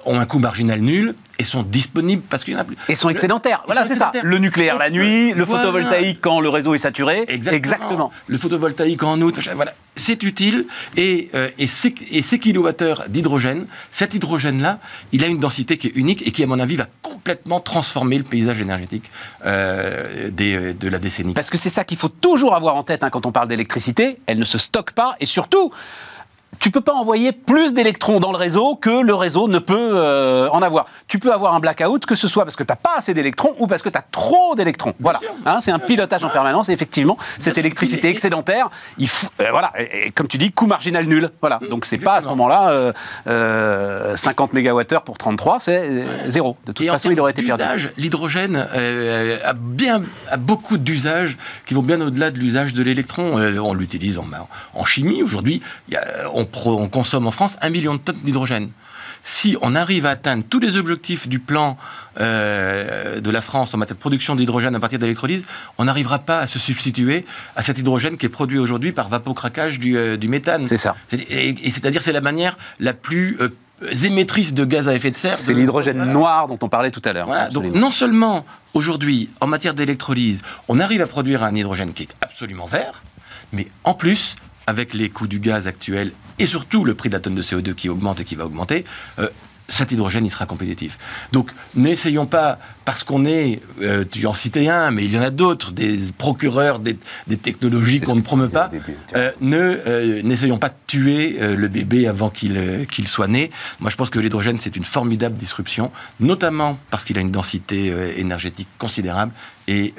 [0.07, 2.77] ont un coût marginal nul et sont disponibles parce qu'il y en a plus.
[2.89, 3.63] Et sont excédentaires.
[3.67, 4.13] voilà, c'est ça.
[4.23, 7.25] Le nucléaire la nuit, le photovoltaïque quand le réseau est saturé.
[7.29, 8.13] Exactement.
[8.27, 9.35] Le photovoltaïque en août.
[9.55, 9.75] Voilà.
[9.97, 14.79] C'est utile et, et, ces, et ces kilowattheures d'hydrogène, cet hydrogène-là,
[15.13, 18.19] il a une densité qui est unique et qui, à mon avis, va complètement transformer
[18.19, 19.11] le paysage énergétique
[19.47, 21.33] euh, de la décennie.
[21.33, 24.19] Parce que c'est ça qu'il faut toujours avoir en tête hein, quand on parle d'électricité.
[24.27, 25.73] Elle ne se stocke pas et surtout,
[26.59, 30.49] tu peux pas envoyer plus d'électrons dans le réseau que le réseau ne peut euh,
[30.51, 30.87] en avoir.
[31.09, 33.55] Tu peux avoir un blackout, que ce soit parce que tu n'as pas assez d'électrons
[33.59, 34.95] ou parce que tu as trop d'électrons.
[35.01, 35.21] Voilà.
[35.47, 36.69] Hein, c'est un pilotage en permanence.
[36.69, 41.07] Et effectivement, cette électricité excédentaire, il faut, euh, voilà, et, comme tu dis, coût marginal
[41.07, 41.31] nul.
[41.41, 41.61] Voilà.
[41.63, 42.93] Mm, Donc c'est pas à ce moment-là
[44.17, 46.57] 50 euh, MWh pour 33, c'est zéro.
[46.67, 47.65] De toute façon, il aurait été perdu.
[47.97, 48.57] L'hydrogène
[49.45, 51.37] a, bien, a beaucoup d'usages
[51.67, 53.37] qui vont bien au-delà de l'usage de l'électron.
[53.37, 54.27] on l'utilise en,
[54.75, 55.23] en, chimie.
[55.23, 55.63] Aujourd'hui,
[56.33, 58.71] on on, consomme en France un million de tonnes d'hydrogène.
[59.23, 61.79] Si on arrive à atteindre tous les objectifs du plan
[62.21, 65.45] euh, de la France en matière de production d'hydrogène à partir d'électrolyse,
[65.79, 67.25] on n'arrivera pas à se substituer
[67.57, 70.67] à cet hydrogène qui est produit aujourd'hui par vapocraquage du, euh, du méthane.
[70.67, 70.95] C'est ça.
[71.11, 73.49] Et, c'est-à-dire c'est la manière la plus euh,
[74.05, 75.37] émettrice de gaz à effet de serre.
[75.37, 77.29] C'est l'hydrogène noir dont on parlait tout à l'heure.
[77.51, 82.15] Donc non seulement aujourd'hui, en matière d'électrolyse, on arrive à produire un hydrogène qui est
[82.21, 83.03] absolument vert,
[83.53, 87.21] mais en plus, avec les coûts du gaz actuels et surtout le prix de la
[87.21, 88.85] tonne de CO2 qui augmente et qui va augmenter,
[89.19, 89.29] euh,
[89.67, 90.99] cet hydrogène, il sera compétitif.
[91.33, 95.23] Donc, n'essayons pas, parce qu'on est, euh, tu en citais un, mais il y en
[95.23, 96.99] a d'autres, des procureurs des,
[97.43, 98.71] technologies qu'on ne promeut pas,
[99.17, 103.51] euh, ne n'essayons pas de tuer le bébé avant qu'il qu'il soit né.
[103.81, 107.91] Moi, je pense que l'hydrogène, c'est une formidable disruption, notamment parce qu'il a une densité
[108.19, 109.33] énergétique considérable,
[109.67, 109.95] et,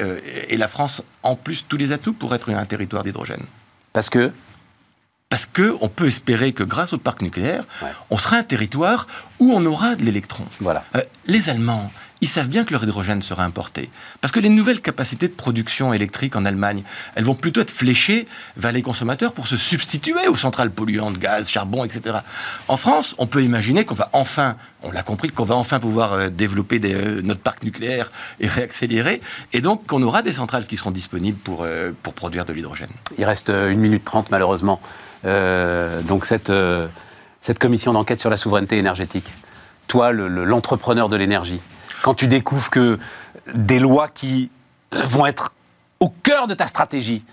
[0.48, 3.46] et la France, en plus, tous les atouts pour être un territoire d'hydrogène.
[3.94, 4.32] Parce que
[5.30, 7.64] parce qu'on peut espérer que grâce au parc nucléaire,
[8.10, 9.08] on sera un territoire
[9.40, 10.46] où on aura de l'électron.
[10.62, 10.86] Voilà.
[10.96, 13.90] Euh, les Allemands, ils savent bien que leur hydrogène sera importé.
[14.22, 16.84] Parce que les nouvelles capacités de production électrique en Allemagne,
[17.16, 21.50] elles vont plutôt être fléchées vers les consommateurs pour se substituer aux centrales polluantes, gaz,
[21.50, 22.20] charbon, etc.
[22.68, 26.14] En France, on peut imaginer qu'on va enfin, on l'a compris, qu'on va enfin pouvoir
[26.14, 29.22] euh, développer euh, notre parc nucléaire et réaccélérer,
[29.54, 31.68] et donc qu'on aura des centrales qui seront disponibles pour,
[32.04, 32.92] pour produire de l'hydrogène.
[33.18, 34.80] Il reste une minute trente malheureusement.
[35.26, 36.88] Euh, donc cette, euh,
[37.42, 39.34] cette commission d'enquête sur la souveraineté énergétique,
[39.88, 41.62] toi, l'entrepreneur de l'énergie,
[42.02, 43.00] quand tu découvres que
[43.54, 44.52] des lois qui
[44.92, 45.54] vont être
[46.00, 47.24] au cœur de ta stratégie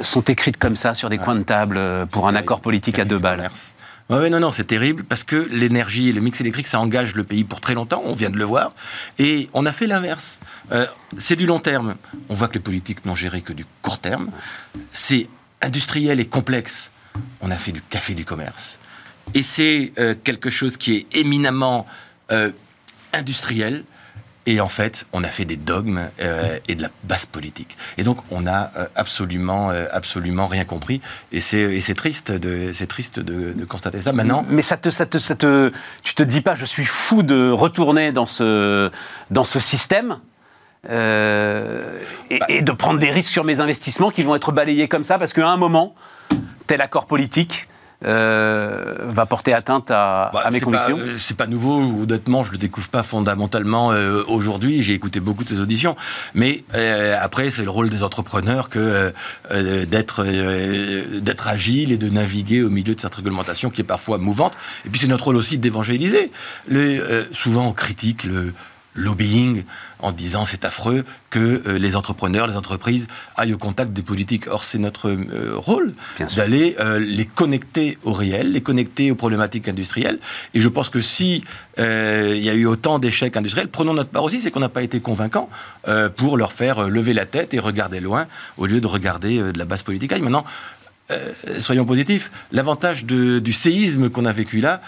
[0.00, 3.04] sont écrites comme ça sur des coins de table euh, pour un accord politique à
[3.04, 3.48] deux balles.
[4.10, 7.24] Oui, non, non, c'est terrible parce que l'énergie et le mix électrique, ça engage le
[7.24, 8.72] pays pour très longtemps, on vient de le voir,
[9.18, 10.40] et on a fait l'inverse.
[11.18, 11.96] c'est du long terme.
[12.30, 14.30] On voit que les politiques n'ont géré que du court terme.
[14.94, 15.28] C'est
[15.60, 16.90] industriel et complexe
[17.40, 18.78] on a fait du café du commerce.
[19.34, 21.86] Et c'est euh, quelque chose qui est éminemment
[22.32, 22.50] euh,
[23.12, 23.84] industriel.
[24.46, 27.76] Et en fait, on a fait des dogmes euh, et de la basse politique.
[27.98, 31.02] Et donc, on n'a absolument, absolument rien compris.
[31.32, 34.14] Et c'est triste, de, triste de, constater ça.
[34.14, 35.70] Maintenant, mais ça te, ça te, ça te,
[36.02, 38.90] tu te dis pas, je suis fou de retourner dans ce,
[39.30, 40.18] dans ce système.
[40.84, 42.46] et, bah.
[42.48, 45.34] et, de prendre des risques sur mes investissements qui vont être balayés comme ça parce
[45.34, 45.94] qu'à un moment,
[46.68, 47.66] tel accord politique
[48.04, 52.58] euh, va porter atteinte à, bah, mes convictions euh, C'est pas nouveau, honnêtement, je le
[52.58, 54.84] découvre pas fondamentalement euh, aujourd'hui.
[54.84, 55.96] J'ai écouté beaucoup de ces auditions,
[56.32, 56.62] mais
[57.20, 59.12] après, c'est le rôle des entrepreneurs que
[59.50, 60.24] d'être
[61.18, 64.52] d'être agile et de naviguer au milieu de cette réglementation qui est parfois mouvante.
[64.86, 66.30] Et puis c'est notre rôle aussi d'évangéliser.
[67.32, 68.52] souvent, on critique le
[68.98, 69.64] lobbying
[70.00, 73.06] en disant c'est affreux que euh, les entrepreneurs, les entreprises
[73.36, 74.46] aillent au contact des politiques.
[74.48, 75.94] Or, c'est notre euh, rôle
[76.36, 80.18] d'aller euh, les connecter au réel, les connecter aux problématiques industrielles.
[80.54, 81.44] Et je pense que si
[81.78, 84.82] il y a eu autant d'échecs industriels, prenons notre part aussi, c'est qu'on n'a pas
[84.82, 85.48] été convaincant
[86.16, 89.64] pour leur faire lever la tête et regarder loin au lieu de regarder de la
[89.64, 90.10] base politique.
[90.20, 90.44] maintenant,
[91.60, 94.82] soyons positifs, l'avantage du séisme qu'on a vécu là,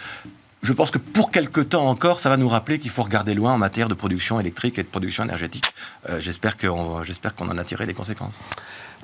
[0.62, 3.54] je pense que pour quelque temps encore, ça va nous rappeler qu'il faut regarder loin
[3.54, 5.72] en matière de production électrique et de production énergétique.
[6.08, 8.38] Euh, j'espère qu'on en a tiré les conséquences.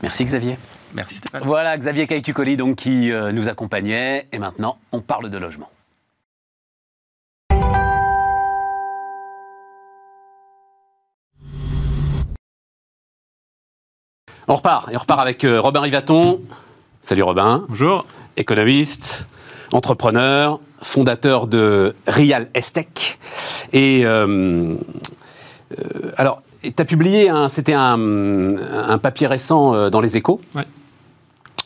[0.03, 0.59] Merci Xavier.
[0.95, 1.43] Merci Stéphane.
[1.45, 5.71] Voilà Xavier Caïtucoli donc qui euh, nous accompagnait et maintenant on parle de logement.
[14.49, 16.43] On repart et on repart avec euh, Robin Rivaton.
[17.01, 17.65] Salut Robin.
[17.69, 18.05] Bonjour.
[18.37, 19.27] Économiste,
[19.73, 23.19] entrepreneur, fondateur de Real Estek.
[23.73, 24.77] Et euh,
[26.17, 30.41] alors, tu as publié, c'était un, papier récent dans les échos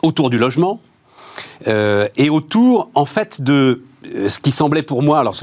[0.02, 0.80] autour du logement
[1.66, 3.82] et autour, en fait, de
[4.28, 5.20] ce qui semblait pour moi.
[5.20, 5.34] Alors,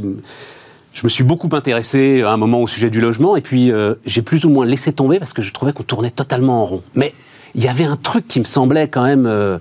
[0.98, 3.94] je me suis beaucoup intéressé à un moment au sujet du logement, et puis euh,
[4.08, 6.84] j'ai plus ou moins laissé tomber parce que je trouvais qu'on tournait totalement en rond.
[6.96, 7.14] Mais
[7.54, 9.60] il y avait un truc qui me semblait quand même euh,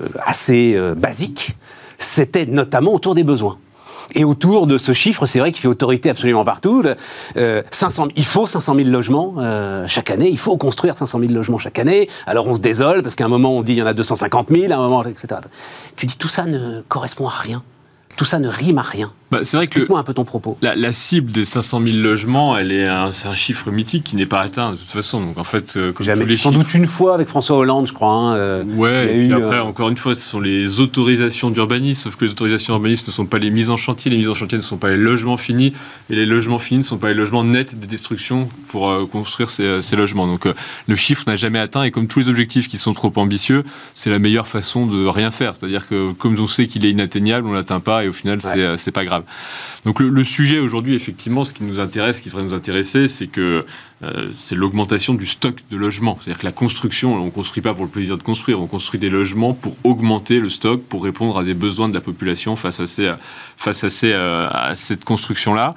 [0.00, 1.56] euh, assez basique,
[1.98, 3.58] c'était notamment autour des besoins.
[4.14, 6.82] Et autour de ce chiffre, c'est vrai qu'il fait autorité absolument partout.
[7.70, 9.34] 500, il faut 500 000 logements
[9.86, 10.30] chaque année.
[10.30, 12.08] Il faut construire 500 000 logements chaque année.
[12.26, 14.48] Alors on se désole parce qu'à un moment on dit il y en a 250
[14.50, 15.40] 000, à un moment, etc.
[15.96, 17.62] Tu dis tout ça ne correspond à rien.
[18.16, 19.12] Tout ça ne rime à rien.
[19.30, 20.56] Bah, c'est vrai que un peu ton propos.
[20.62, 24.40] La, cible des 500 000 logements, elle est c'est un chiffre mythique qui n'est pas
[24.40, 25.20] atteint de toute façon.
[25.20, 27.92] Donc en fait, euh, comme tous les Sans doute une fois avec François Hollande, je
[27.92, 28.10] crois.
[28.10, 29.16] Hein, euh, ouais.
[29.16, 32.04] Et puis après, euh, encore une fois, ce sont les autorisations d'urbanisme.
[32.04, 34.10] Sauf que les autorisations d'urbanisme ne sont pas les mises en chantier.
[34.10, 35.74] Les mises en chantier ne sont pas les logements finis.
[36.08, 39.82] Et les logements finis ne sont pas les logements nets des destructions pour construire ces,
[39.82, 40.26] ces, logements.
[40.26, 40.46] Donc
[40.86, 41.82] le chiffre n'a jamais atteint.
[41.82, 43.62] Et comme tous les objectifs qui sont trop ambitieux,
[43.94, 45.54] c'est la meilleure façon de rien faire.
[45.54, 48.04] C'est-à-dire que comme on sait qu'il est inatteignable, on l'atteint pas.
[48.04, 49.17] Et au final, c'est pas grave.
[49.84, 53.26] Donc le, sujet aujourd'hui, effectivement, ce qui nous intéresse, ce qui devrait nous intéresser, c'est
[53.26, 53.64] que
[54.04, 56.18] euh, c'est l'augmentation du stock de logements.
[56.20, 59.00] C'est-à-dire que la construction, on ne construit pas pour le plaisir de construire, on construit
[59.00, 62.78] des logements pour augmenter le stock, pour répondre à des besoins de la population face
[62.78, 63.12] à, ces,
[63.56, 65.74] face à, ces, euh, à cette construction-là.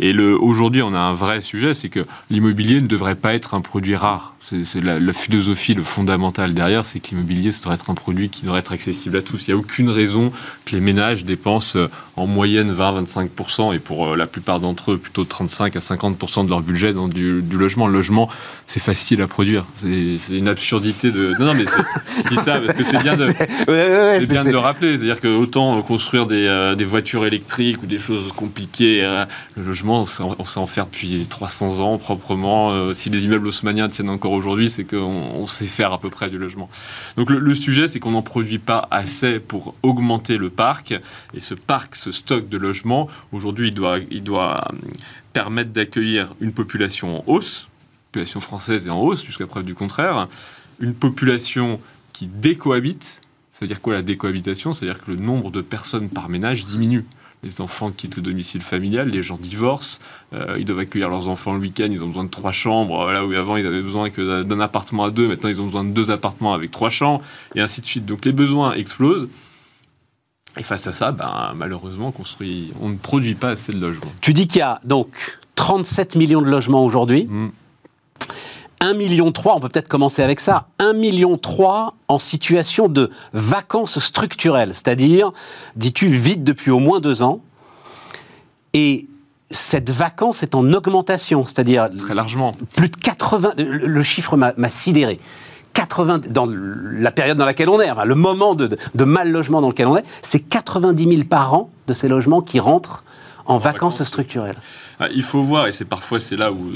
[0.00, 3.60] Et aujourd'hui, on a un vrai sujet, c'est que l'immobilier ne devrait pas être un
[3.60, 4.34] produit rare.
[4.40, 8.42] C'est la, philosophie, le fondamental derrière, c'est que l'immobilier, ça devrait être un produit qui
[8.42, 9.46] devrait être accessible à tous.
[9.46, 10.32] Il n'y a aucune raison
[10.64, 15.24] que les ménages dépensent euh, en moyenne 20-25%, et pour la plupart d'entre eux, plutôt
[15.24, 17.86] 35 à 50% de leur budget dans du, logement.
[17.86, 18.28] Le logement,
[18.66, 19.66] c'est facile à produire.
[19.76, 21.34] C'est une absurdité de...
[21.38, 23.26] Non, non, mais je dis ça parce que c'est bien de,
[24.26, 24.98] bien de le rappeler.
[24.98, 29.02] C'est-à-dire que autant construire des, euh, des, voitures électriques ou des choses compliquées,
[29.56, 30.04] le logement,
[30.38, 32.92] on s'en fait depuis 300 ans proprement.
[32.92, 36.38] si les immeubles haussmanniens tiennent encore aujourd'hui, c'est qu'on sait faire à peu près du
[36.38, 36.68] logement.
[37.16, 40.94] Donc le, sujet, c'est qu'on n'en produit pas assez pour augmenter le parc.
[41.34, 44.68] Et ce parc, ce stock de logements, aujourd'hui, il doit, il doit
[45.32, 47.68] permettre d'accueillir une population en hausse,
[48.10, 50.28] population française est en hausse jusqu'à preuve du contraire,
[50.80, 51.80] une population
[52.12, 53.20] qui décohabite.
[53.52, 57.04] Ça veut dire quoi la décohabitation C'est-à-dire que le nombre de personnes par ménage diminue
[57.42, 59.98] les enfants quittent le domicile familial, les gens divorcent,
[60.32, 63.26] euh, ils doivent accueillir leurs enfants le week-end, ils ont besoin de trois chambres, là
[63.26, 66.10] où avant ils avaient besoin d'un appartement à deux, maintenant ils ont besoin de deux
[66.10, 67.22] appartements avec trois chambres,
[67.56, 68.06] et ainsi de suite.
[68.06, 69.28] Donc les besoins explosent.
[70.58, 74.12] Et face à ça, ben, malheureusement, construit, on ne produit pas assez de logements.
[74.20, 77.26] Tu dis qu'il y a donc 37 millions de logements aujourd'hui.
[77.28, 77.48] Mmh.
[78.80, 81.38] 1,3 million, on peut peut-être commencer avec ça, 1,3 million
[82.08, 85.30] en situation de vacances structurelles, c'est-à-dire,
[85.76, 87.40] dis-tu, vide depuis au moins deux ans.
[88.72, 89.06] Et
[89.50, 91.90] cette vacance est en augmentation, c'est-à-dire...
[91.96, 92.52] Très largement.
[92.76, 93.52] Plus de 80...
[93.56, 95.20] Le, chiffre m'a sidéré.
[95.72, 99.68] 80, dans la période dans laquelle on est, enfin, le moment de, mal logement dans
[99.68, 103.04] lequel on est, c'est 90 000 par an de ces logements qui rentrent
[103.46, 104.56] en, vacances structurelles.
[105.00, 106.70] Ah, il faut voir, et c'est parfois c'est là où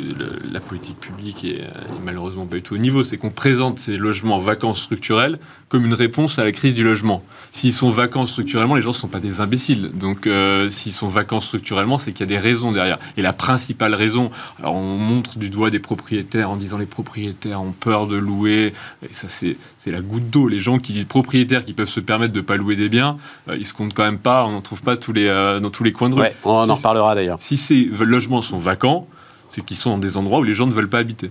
[0.51, 1.63] la politique publique est,
[2.05, 5.39] malheureusement pas du tout au niveau, c'est qu'on présente ces logements vacances structurels
[5.69, 7.25] comme une réponse à la crise du logement.
[7.53, 9.91] S'ils sont vacants structurellement, les gens ne sont pas des imbéciles.
[9.93, 12.99] Donc euh, s'ils sont vacants structurellement, c'est qu'il y a des raisons derrière.
[13.17, 17.61] Et la principale raison, alors on montre du doigt des propriétaires en disant les propriétaires
[17.61, 19.57] ont peur de louer, et ça c'est
[19.91, 20.49] la goutte d'eau.
[20.49, 23.17] Les gens qui disent propriétaires qui peuvent se permettre de ne pas louer des biens,
[23.49, 25.71] euh, ils se comptent quand même pas, on n'en trouve pas tous les, euh, dans
[25.71, 26.23] tous les coins de rue.
[26.65, 27.41] On en reparlera d'ailleurs.
[27.41, 29.09] Si ces logements sont vacants,
[29.51, 31.31] c'est qu'ils sont dans des endroits où les gens ne veulent pas habiter.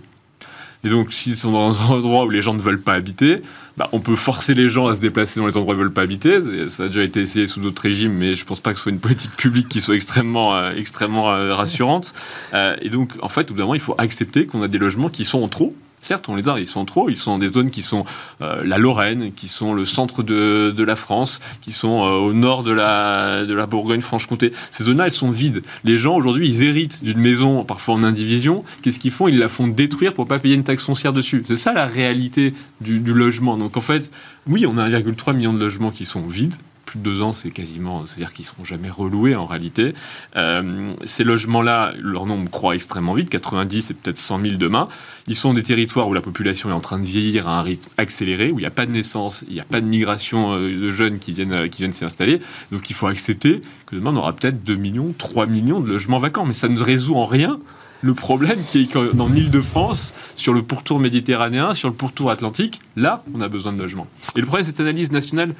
[0.86, 3.42] Et donc, s'ils sont dans un endroit où les gens ne veulent pas habiter,
[3.76, 5.84] bah, on peut forcer les gens à se déplacer dans les endroits où ils ne
[5.86, 6.40] veulent pas habiter.
[6.70, 8.84] Ça a déjà été essayé sous d'autres régimes, mais je ne pense pas que ce
[8.84, 12.14] soit une politique publique qui soit extrêmement, euh, extrêmement euh, rassurante.
[12.54, 14.78] Euh, et donc, en fait, au bout d'un moment, il faut accepter qu'on a des
[14.78, 15.74] logements qui sont en trop
[16.06, 18.06] Certes, on les a, ils sont trop, ils sont dans des zones qui sont
[18.40, 22.32] euh, la Lorraine, qui sont le centre de, de la France, qui sont euh, au
[22.32, 24.54] nord de la, de la Bourgogne-Franche-Comté.
[24.70, 25.64] Ces zones-là, elles sont vides.
[25.84, 28.64] Les gens, aujourd'hui, ils héritent d'une maison, parfois en indivision.
[28.84, 29.28] Qu'est-ce qu'ils font?
[29.28, 31.44] Ils la font détruire pour pas payer une taxe foncière dessus.
[31.48, 33.58] C'est ça la réalité du, du logement.
[33.58, 34.12] Donc en fait,
[34.46, 36.54] oui, on a 1,3 million de logements qui sont vides
[36.98, 39.94] deux ans, c'est quasiment, c'est-à-dire qu'ils seront jamais reloués en réalité.
[40.36, 44.88] Euh, ces logements-là, leur nombre croît extrêmement vite, 90 et peut-être 100 000 demain.
[45.28, 47.90] Ils sont des territoires où la population est en train de vieillir à un rythme
[47.98, 50.80] accéléré, où il n'y a pas de naissance, il n'y a pas de migration euh,
[50.80, 52.42] de jeunes qui viennent, euh, qui viennent s'y installer.
[52.72, 56.20] Donc il faut accepter que demain on aura peut-être 2 millions, 3 millions de logements
[56.20, 56.46] vacants.
[56.46, 57.60] Mais ça ne résout en rien
[58.02, 61.96] le problème qui est que dans l'île de France, sur le pourtour méditerranéen, sur le
[61.96, 64.08] pourtour atlantique, là, on a besoin de logements.
[64.36, 65.56] Et le problème, cette analyse nationale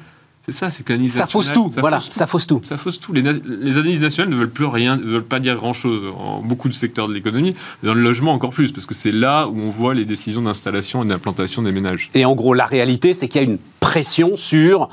[0.46, 2.60] C'est ça, c'est que Ça fausse tout, voilà, ça fausse tout.
[2.62, 3.12] Ça fausse tout.
[3.12, 6.68] Les, les, analyses nationales ne veulent plus rien, ne veulent pas dire grand-chose en beaucoup
[6.68, 9.70] de secteurs de l'économie, dans le logement encore plus, parce que c'est là où on
[9.70, 12.10] voit les décisions d'installation et d'implantation des ménages.
[12.14, 14.88] Et en gros, la réalité, c'est qu'il y a une pression sur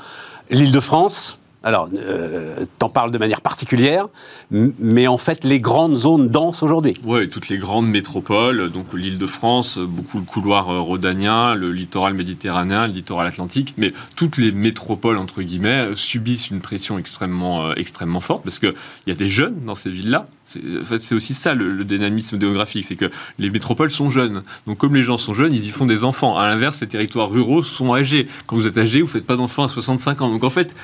[0.50, 4.08] l'île de France, alors, euh, t'en parles de manière particulière,
[4.50, 6.94] mais en fait, les grandes zones denses aujourd'hui.
[7.04, 11.72] Oui, toutes les grandes métropoles, donc l'île de France, beaucoup le couloir euh, rhodanien, le
[11.72, 17.68] littoral méditerranéen, le littoral atlantique, mais toutes les métropoles, entre guillemets, subissent une pression extrêmement,
[17.68, 18.74] euh, extrêmement forte, parce qu'il
[19.06, 22.84] y a des jeunes dans ces villes-là, en fait, c'est aussi ça le, dynamisme démographique,
[22.84, 24.42] c'est que les métropoles sont jeunes.
[24.66, 26.36] Donc, comme les gens sont jeunes, ils y font des enfants.
[26.38, 28.28] À l'inverse, ces territoires ruraux sont âgés.
[28.46, 30.30] Quand vous êtes âgé, vous ne faites pas d'enfants à 65 ans.
[30.30, 30.74] Donc, en fait,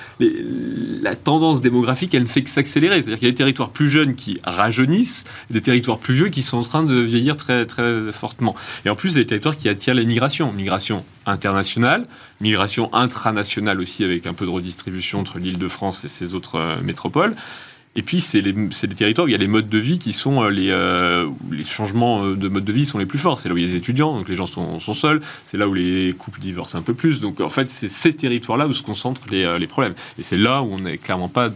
[1.02, 3.02] la tendance démographique, elle ne fait que s'accélérer.
[3.02, 6.42] C'est-à-dire qu'il y a des territoires plus jeunes qui rajeunissent, des territoires plus vieux qui
[6.42, 8.54] sont en train de vieillir très, très fortement.
[8.84, 10.52] Et en plus, des territoires qui attirent la migration.
[10.52, 12.06] Migration internationale,
[12.40, 16.56] migration intranationale aussi, avec un peu de redistribution entre l'île de France et ses autres
[16.56, 17.36] euh, métropoles.
[17.97, 18.55] Et puis, c'est les,
[18.95, 21.64] territoires où il y a les modes de vie qui sont euh, les, euh, les
[21.64, 23.41] changements euh, de mode de vie sont les plus forts.
[23.41, 25.20] C'est là où il y a les étudiants, donc les gens sont, seuls.
[25.45, 27.20] C'est là où les couples divorcent un peu plus.
[27.20, 29.95] Donc, en fait, c'est ces territoires-là où se concentrent les, les problèmes.
[30.18, 31.51] Et c'est là où on n'est clairement pas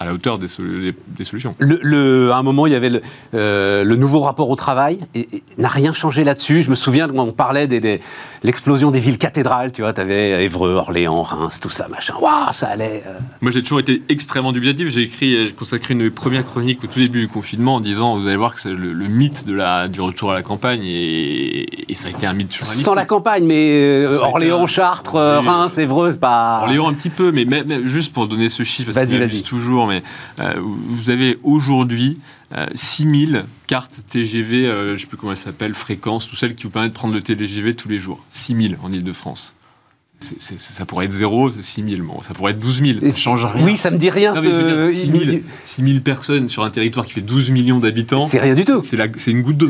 [0.00, 1.54] à la hauteur des, solutions.
[1.58, 3.02] Le, à un moment, il y avait le,
[3.34, 5.28] euh, nouveau rapport au travail, et,
[5.58, 6.62] n'a rien changé là-dessus.
[6.62, 7.98] Je me souviens quand on parlait de
[8.42, 12.14] l'explosion des villes cathédrales, tu vois, tu avais Évreux, Orléans, Reims, tout ça, machin.
[12.18, 13.02] Waouh, ça allait.
[13.06, 13.18] Euh.
[13.42, 14.88] Moi, j'ai toujours été extrêmement dubitatif.
[14.88, 18.26] J'ai écrit, j'ai consacré une première chronique au tout début du confinement en disant, vous
[18.26, 22.08] allez voir que c'est le, mythe de la, du retour à la campagne, et, ça
[22.08, 22.86] a été un mythe journalistique.
[22.86, 26.60] Sans la campagne, mais euh, Orléans, Chartres, Reims, Évreux, c'est pas.
[26.62, 30.02] Orléans un petit peu, mais même, juste pour donner ce chiffre, parce que toujours mais
[30.40, 32.18] euh, vous avez aujourd'hui
[32.74, 36.54] 6000 euh, cartes TGV, euh, je ne sais plus comment elles s'appellent, fréquences, tout celles
[36.54, 38.24] qui vous permettent de prendre le TGV tous les jours.
[38.30, 39.54] 6000 en Ile-de-France
[40.20, 42.02] ça pourrait être 0, 6 000.
[42.02, 43.10] Bon, ça pourrait être 12 000.
[43.10, 43.64] Ça change rien.
[43.64, 44.34] Oui, ça me dit rien.
[44.34, 44.90] ce...
[45.64, 48.26] 6, 000, personnes sur un territoire qui fait 12 millions d'habitants.
[48.26, 48.82] C'est rien du tout.
[48.82, 49.68] C'est une goutte d'eau.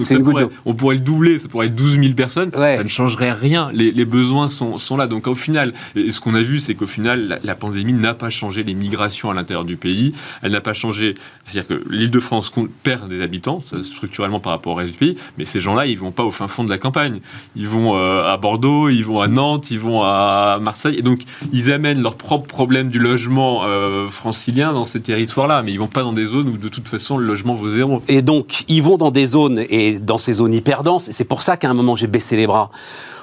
[0.65, 2.51] On pourrait le doubler, ça pourrait être 12 000 personnes.
[2.51, 3.71] Ça ne changerait rien.
[3.73, 5.07] Les, les besoins sont, sont, là.
[5.07, 8.65] Donc au final, ce qu'on a vu, c'est qu'au final, la, pandémie n'a pas changé
[8.65, 10.15] les migrations à l'intérieur du pays.
[10.43, 11.15] Elle n'a pas changé.
[11.45, 15.17] C'est-à-dire que l'île de France perd des habitants, structurellement par rapport au reste du pays.
[15.39, 17.21] Mais ces gens-là, ils vont pas au fin fond de la campagne.
[17.57, 20.97] Ils vont euh, à Bordeaux, ils vont à Nantes, ils vont à Marseille.
[20.99, 21.21] Et donc,
[21.53, 25.63] ils amènent leurs propres problèmes du logement euh, francilien dans ces territoires-là.
[25.63, 28.03] Mais ils vont pas dans des zones où, de toute façon, le logement vaut zéro.
[28.09, 31.09] Et donc, ils vont dans des zones, et dans ces zones hyper denses.
[31.09, 32.71] Et c'est pour ça qu'à un moment, j'ai baissé les bras.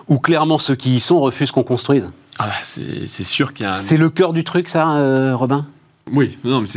[0.08, 2.12] Où clairement, ceux qui y sont refusent qu'on construise.
[2.40, 3.74] Ah bah, c'est sûr qu'il y a un...
[3.74, 5.66] C'est le cœur du truc, ça, euh, Robin?
[6.12, 6.68] Oui, non, mais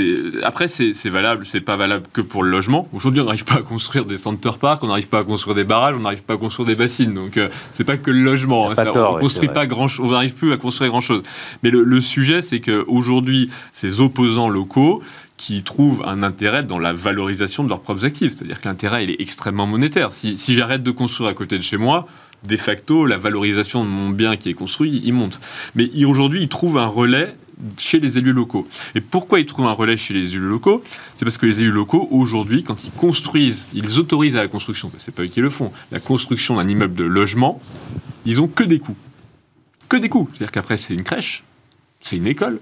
[0.43, 2.89] après c'est valable, c'est pas valable que pour le logement.
[2.93, 5.65] Aujourd'hui, on n'arrive pas à construire des center parks, on n'arrive pas à construire des
[5.65, 7.15] barrages, on n'arrive pas à construire des bassines.
[7.15, 8.71] Donc euh, c'est pas que le logement.
[8.71, 11.23] Hein, on construit pas grand, on n'arrive plus à construire grand chose.
[11.63, 15.03] Mais le, sujet, c'est qu'aujourd'hui, ces opposants locaux
[15.37, 18.35] qui trouvent un intérêt dans la valorisation de leurs propres actifs.
[18.37, 20.13] C'est-à-dire que l'intérêt, il est extrêmement monétaire.
[20.13, 22.07] Si, si j'arrête de construire à côté de chez moi,
[22.47, 25.41] de facto, la valorisation de mon bien qui est construit, il monte.
[25.75, 27.35] Mais aujourd'hui, ils trouvent un relais
[27.79, 28.67] chez les élus locaux.
[28.95, 30.83] Et pourquoi ils trouvent un relais chez les élus locaux?
[31.17, 34.91] C'est parce que les élus locaux, aujourd'hui, quand ils construisent, ils autorisent à la construction,
[34.99, 37.61] c'est pas eux qui le font, la construction d'un immeuble de logement,
[38.27, 38.97] ils ont que des coûts.
[39.89, 40.29] Que des coûts.
[40.33, 41.45] C'est-à-dire qu'après, c'est une crèche,
[42.01, 42.61] c'est une école,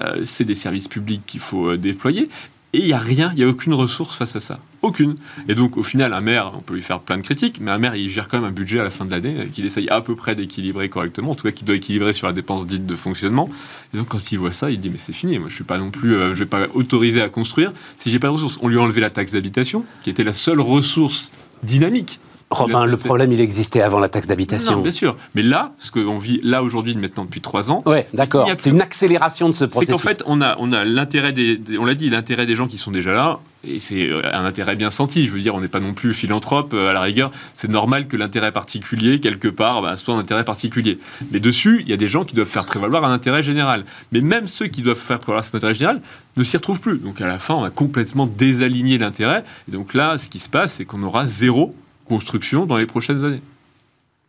[0.00, 2.28] euh, c'est des services publics qu'il faut euh, déployer.
[2.74, 4.58] Et il n'y a rien, il n'y a aucune ressource face à ça.
[4.82, 5.14] Aucune.
[5.48, 7.78] Et donc, au final, un maire, on peut lui faire plein de critiques, mais un
[7.78, 9.88] maire, il gère quand même un budget à la fin de l'année euh, qu'il essaye
[9.90, 12.84] à peu près d'équilibrer correctement, en tout cas qu'il doit équilibrer sur la dépense dite
[12.84, 13.48] de fonctionnement.
[13.94, 15.78] Et donc, quand il voit ça, il dit, mais c'est fini, moi, je suis pas
[15.78, 18.58] non plus, euh, je vais pas autoriser à construire si j'ai pas de ressources.
[18.60, 21.30] On lui a enlevé la taxe d'habitation, qui était la seule ressource
[21.62, 22.18] dynamique
[22.50, 24.80] Robin, le problème, il existait avant la taxe d'habitation.
[24.82, 25.16] Bien sûr.
[25.34, 27.82] Mais là, ce qu'on vit là aujourd'hui, maintenant depuis trois ans.
[27.86, 28.48] Oui, d'accord.
[28.56, 29.96] C'est une accélération de ce processus.
[29.96, 32.66] C'est qu'en fait, on a, on a l'intérêt des, on l'a dit, l'intérêt des gens
[32.66, 33.38] qui sont déjà là.
[33.66, 35.24] Et c'est euh, un intérêt bien senti.
[35.26, 36.74] Je veux dire, on n'est pas non plus philanthrope.
[36.74, 40.44] Euh, à la rigueur, c'est normal que l'intérêt particulier, quelque part, bah, soit un intérêt
[40.44, 40.98] particulier.
[41.32, 43.84] Mais dessus, il y a des gens qui doivent faire prévaloir un intérêt général.
[44.12, 46.00] Mais même ceux qui doivent faire prévaloir cet intérêt général
[46.36, 46.98] ne s'y retrouvent plus.
[46.98, 49.44] Donc à la fin, on a complètement désaligné l'intérêt.
[49.68, 51.74] Et donc là, ce qui se passe, c'est qu'on aura zéro
[52.04, 53.42] construction dans les prochaines années.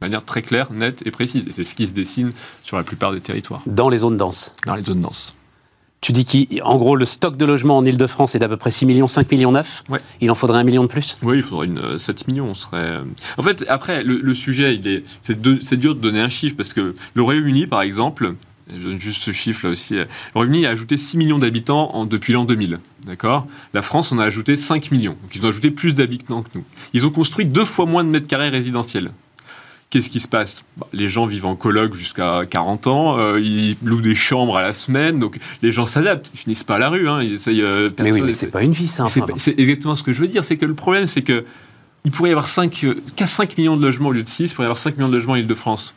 [0.01, 1.45] De manière très claire, nette et précise.
[1.47, 2.31] Et c'est ce qui se dessine
[2.63, 3.61] sur la plupart des territoires.
[3.65, 5.33] Dans les zones denses Dans les zones denses.
[6.01, 8.85] Tu dis qu'en gros, le stock de logements en Ile-de-France est d'à peu près 6
[8.85, 9.99] millions, 5 millions 9 ouais.
[10.21, 11.17] Il en faudrait un million de plus?
[11.23, 12.47] Oui, il faudrait une, 7 euh, millions.
[12.49, 12.77] On serait...
[12.77, 13.03] Euh,
[13.37, 14.79] en fait, après, le, sujet,
[15.23, 18.35] c'est dur de donner un chiffre parce que le Royaume-Uni, par exemple,
[18.73, 19.95] je donne juste ce chiffre là aussi.
[19.95, 22.79] Le Royaume-Uni a ajouté 6 millions d'habitants depuis l'an 2000.
[23.05, 23.47] D'accord?
[23.73, 25.15] La France en a ajouté 5 millions.
[25.21, 26.63] Donc ils ont ajouté plus d'habitants que nous.
[26.93, 29.11] Ils ont construit deux fois moins de mètres carrés résidentiels.
[29.91, 30.63] Qu'est-ce qui se passe?
[30.77, 34.61] Bah, Les gens vivent en colloque jusqu'à 40 ans, euh, ils louent des chambres à
[34.63, 37.07] la semaine, donc les gens s'adaptent, ils finissent pas à la rue.
[37.07, 39.05] Hein, ils essayent, euh, mais oui, mais c'est pas une vie, ça.
[39.37, 40.43] C'est exactement ce que je veux dire.
[40.43, 41.45] C'est que le problème, c'est que
[42.03, 42.85] il pourrait y avoir 5,
[43.25, 45.13] 5 millions de logements au lieu de 6, il pourrait y avoir 5 millions de
[45.13, 45.93] logements en Ile-de-France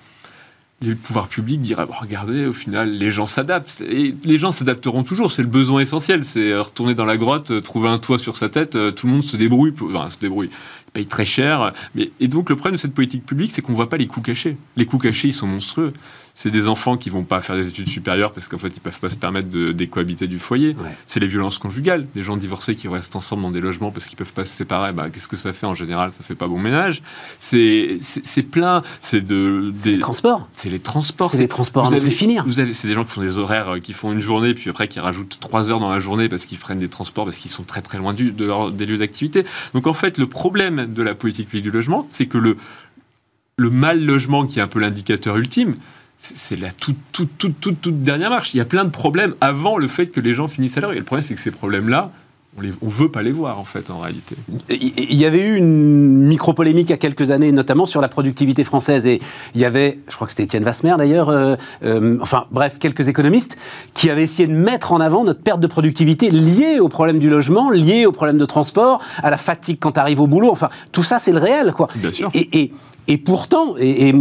[0.81, 3.81] les pouvoirs publics diraient regardez, au final, les gens s'adaptent.
[3.81, 6.25] Et les gens s'adapteront toujours, c'est le besoin essentiel.
[6.25, 9.15] C'est retourner dans la grotte, euh, trouver un toit sur sa tête, euh, tout le
[9.15, 9.75] monde se débrouille.
[9.81, 10.51] Enfin, se débrouille.
[10.89, 11.73] Il paye très cher.
[11.95, 14.07] Mais, et donc, le problème de cette politique publique, c'est qu'on ne voit pas les
[14.07, 14.57] coûts cachés.
[14.77, 15.93] Les coûts cachés, ils sont monstrueux
[16.39, 19.01] c'est des enfants qui vont pas faire des études supérieures parce qu'en fait ils peuvent
[19.01, 20.77] pas se permettre de décohabiter du foyer.
[21.09, 24.17] C'est les violences conjugales, des gens divorcés qui restent ensemble dans des logements parce qu'ils
[24.17, 24.93] peuvent pas se séparer.
[24.93, 26.13] Bah, qu'est-ce que ça fait en général?
[26.13, 27.03] Ça fait pas bon ménage.
[27.41, 27.99] C'est
[28.53, 28.83] plein.
[29.01, 30.49] C'est de des les transports.
[30.53, 31.33] C'est les transports.
[31.33, 32.45] C'est les transports à ne plus finir.
[32.47, 34.71] Vous avez c'est des gens qui font des horaires, euh, qui font une journée puis
[34.71, 37.51] après qui rajoutent trois heures dans la journée parce qu'ils prennent des transports parce qu'ils
[37.51, 39.45] sont très très loin du, de leur, des lieux d'activité.
[39.75, 42.59] Donc en fait le problème de la politique publique du logement, c'est que le
[43.57, 45.75] le mal logement qui est un peu l'indicateur ultime,
[46.19, 48.53] c'est la toute, toute, toute, toute, toute dernière marche.
[48.53, 50.93] Il y a plein de problèmes avant le fait que les gens finissent à l'heure.
[50.93, 52.11] Et le problème, c'est que ces problèmes-là,
[52.83, 54.35] on ne veut pas les voir, en fait, en réalité.
[54.69, 58.65] Il y avait eu une micro-polémique il y a quelques années, notamment sur la productivité
[58.65, 59.07] française.
[59.07, 59.21] Et
[59.55, 61.55] il y avait, je crois que c'était Étienne Vasmer d'ailleurs, euh,
[61.85, 63.57] euh, enfin bref, quelques économistes
[63.95, 67.31] qui avaient essayé de mettre en avant notre perte de productivité liée au problème du
[67.31, 70.51] logement, liée au problème de transport, à la fatigue quand tu arrives au boulot.
[70.51, 71.87] Enfin, tout ça, c'est le réel, quoi.
[71.95, 72.29] Bien sûr.
[72.35, 72.73] Et, et,
[73.09, 74.13] et pourtant, et,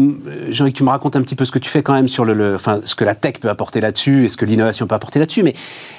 [0.49, 2.07] j'ai envie que tu me racontes un petit peu ce que tu fais quand même
[2.07, 4.95] sur le, enfin, ce que la tech peut apporter là-dessus et ce que l'innovation peut
[4.95, 5.53] apporter là-dessus, mais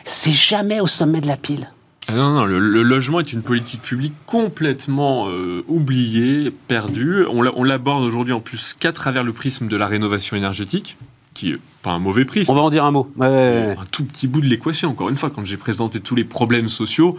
[0.06, 1.70] c'est jamais au sommet de la pile.
[2.08, 7.26] Ah non, non, le, logement est une politique publique complètement euh, oubliée, perdue.
[7.26, 10.96] On l'aborde aujourd'hui en plus qu'à travers le prisme de la rénovation énergétique,
[11.38, 12.50] qui est pas un mauvais prisme.
[12.50, 13.08] On va en dire un mot.
[13.20, 14.90] Un tout petit bout de l'équation.
[14.90, 17.16] Encore une fois, quand j'ai présenté tous les problèmes sociaux,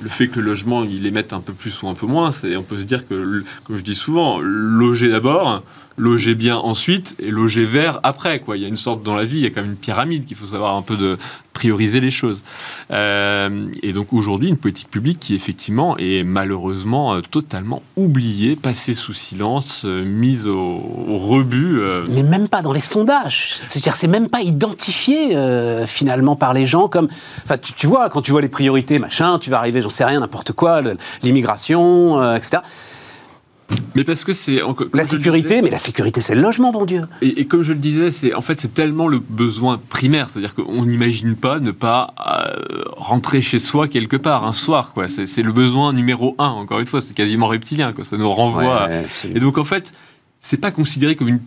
[0.00, 2.30] le fait que le logement, il les mette un peu plus ou un peu moins,
[2.30, 5.64] c'est, on peut se dire que, comme je dis souvent, loger d'abord,
[5.96, 8.40] loger bien ensuite et loger vert après.
[8.40, 8.56] Quoi.
[8.56, 10.26] Il y a une sorte dans la vie, il y a quand même une pyramide
[10.26, 11.18] qu'il faut savoir un peu de
[11.56, 12.44] prioriser les choses.
[12.92, 18.92] Euh, et donc aujourd'hui, une politique publique qui effectivement est malheureusement euh, totalement oubliée, passée
[18.92, 20.82] sous silence, euh, mise au,
[21.16, 21.80] rebut.
[22.10, 23.56] Mais même pas dans les sondages.
[23.62, 25.34] C'est-à-dire, c'est même pas identifié
[25.86, 27.08] finalement par les gens comme.
[27.44, 30.04] Enfin, tu, tu, vois, quand tu vois les priorités, machin, tu vas arriver, j'en sais
[30.04, 30.82] rien, n'importe quoi,
[31.22, 32.58] l'immigration, etc.
[33.96, 34.60] Mais parce que c'est
[34.92, 37.04] la sécurité, mais la sécurité, c'est le logement, bon Dieu.
[37.22, 40.84] Et, comme je le disais, c'est en fait c'est tellement le besoin primaire, c'est-à-dire qu'on
[40.84, 45.08] n'imagine pas ne pas euh, rentrer chez soi quelque part un soir, quoi.
[45.08, 46.48] C'est le besoin numéro un.
[46.48, 48.04] Encore une fois, c'est quasiment reptilien, quoi.
[48.04, 48.90] Ça nous renvoie.
[49.34, 49.94] Et donc en fait,
[50.40, 51.40] c'est pas considéré comme une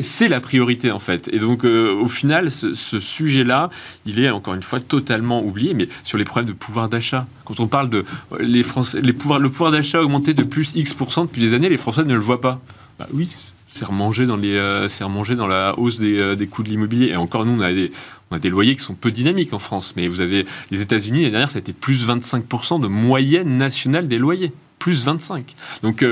[0.00, 1.28] c'est la priorité en fait.
[1.32, 3.70] Et donc euh, au final, ce, sujet-là,
[4.04, 5.74] il est encore une fois totalement oublié.
[5.74, 9.12] Mais sur les problèmes de pouvoir d'achat, quand on parle de euh, les Français, les
[9.12, 12.14] pouvoirs, le pouvoir d'achat a augmenté de plus X% depuis des années, les Français ne
[12.14, 12.60] le voient pas.
[12.98, 13.28] Bah oui,
[13.66, 17.08] c'est remangé dans les, euh, c'est remangé dans la hausse des, des coûts de l'immobilier.
[17.08, 17.92] Et encore nous, on a des
[18.32, 21.20] on a des loyers qui sont peu dynamiques en France, mais vous avez les États-Unis
[21.20, 25.54] l'année dernière, ça a été plus 25% de moyenne nationale des loyers, plus 25.
[25.84, 26.04] Donc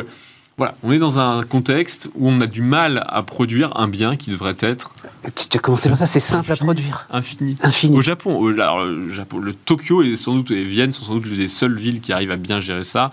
[0.56, 4.16] voilà, on est dans un contexte où on a du mal à produire un bien
[4.16, 4.92] qui devrait être.
[5.34, 7.08] Tu as commencé par ça, c'est simple à produire.
[7.10, 7.56] Infini.
[7.60, 7.96] Infini.
[7.96, 8.52] Au Japon, au,
[9.10, 12.12] Japon, le Tokyo et sans doute et Vienne sont sans doute les seules villes qui
[12.12, 13.10] arrivent à bien gérer ça.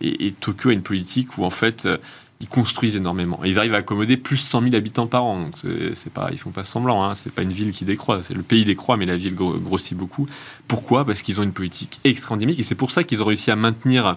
[0.00, 1.96] Et, Tokyo a une politique où en fait euh,
[2.40, 3.40] ils construisent énormément.
[3.42, 5.40] Et ils arrivent à accommoder plus de 100 000 habitants par an.
[5.40, 5.54] Donc
[5.94, 7.02] c'est pas, ils font pas semblant.
[7.02, 7.16] Hein.
[7.16, 8.20] C'est pas une ville qui décroît.
[8.22, 10.26] C'est le pays décroît, mais la ville grossit beaucoup.
[10.68, 11.04] Pourquoi?
[11.04, 14.16] Parce qu'ils ont une politique extra Et c'est pour ça qu'ils ont réussi à maintenir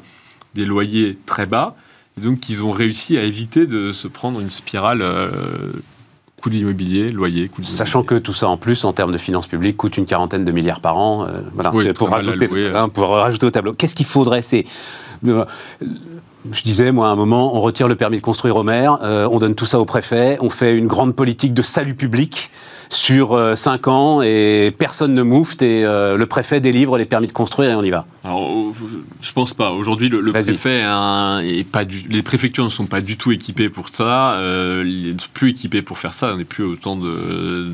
[0.54, 1.74] des loyers très bas
[2.18, 5.30] donc, ils ont réussi à éviter de se prendre une spirale euh,
[6.41, 9.18] coût de l'immobilier, loyer, coût de Sachant que tout ça, en plus, en termes de
[9.18, 11.26] finances publiques, coûte une quarantaine de milliards par an.
[11.26, 13.74] Euh, voilà, pour, rajouter, hein, pour rajouter au tableau.
[13.74, 14.65] Qu'est-ce qu'il faudrait C'est
[15.28, 15.45] euh,
[16.51, 19.38] je disais, moi, à un moment, on retire le permis de construire au maire, on
[19.38, 22.51] donne tout ça au préfet, on fait une grande politique de salut public
[22.90, 27.72] sur 5 ans et personne ne moufte et le préfet délivre les permis de construire
[27.72, 28.06] et on y va.
[28.24, 28.74] Alors,
[29.22, 29.72] je pense pas.
[29.72, 33.90] Aujourd'hui, le, préfet est pas du, les préfectures ne sont pas du tout équipées pour
[33.90, 34.34] ça.
[34.34, 36.32] Euh, ils ne sont plus équipés pour faire ça.
[36.34, 37.72] On n'est plus au temps de,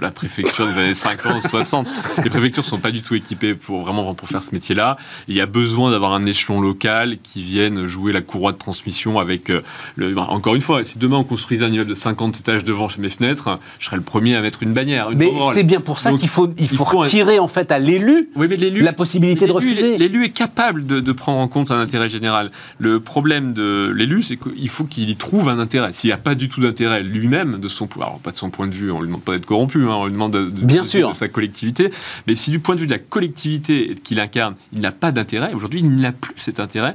[0.00, 1.88] la, préfecture des années 50, 60.
[2.24, 4.96] Les préfectures ne sont pas du tout équipées pour vraiment pour faire ce métier-là.
[5.28, 9.18] Il y a besoin d'avoir un échelon local qui vienne jouer la courroie de transmission
[9.18, 9.50] avec.
[9.50, 9.62] Euh,
[9.96, 13.00] le, encore une fois, si demain on construisait un immeuble de 50 étages devant chez
[13.00, 15.10] mes fenêtres, je serais le premier à mettre une bannière.
[15.14, 18.92] mais c'est bien pour ça qu'il faut, il faut, retirer en fait à l'élu la
[18.92, 22.50] possibilité de refuser l'élu est capable de, prendre en compte un intérêt général.
[22.78, 25.92] Le problème de l'élu, c'est qu'il faut qu'il y trouve un intérêt.
[25.92, 28.66] S'il n'y a pas du tout d'intérêt lui-même, de son alors pas de son point
[28.66, 30.84] de vue, on ne lui demande pas d'être corrompu, hein, on lui demande de, Bien
[30.84, 31.10] sûr.
[31.10, 31.90] de sa collectivité,
[32.26, 35.52] mais si du point de vue de la collectivité qu'il incarne, il n'a pas d'intérêt,
[35.52, 36.94] aujourd'hui il n'a plus cet intérêt,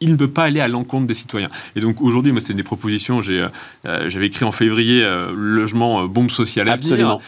[0.00, 1.50] il ne peut pas aller à l'encontre des citoyens.
[1.74, 3.22] Et donc aujourd'hui, moi, c'est des propositions.
[3.22, 3.46] J'ai,
[3.86, 7.20] euh, j'avais écrit en février euh, logement euh, bombe sociale à Absolument.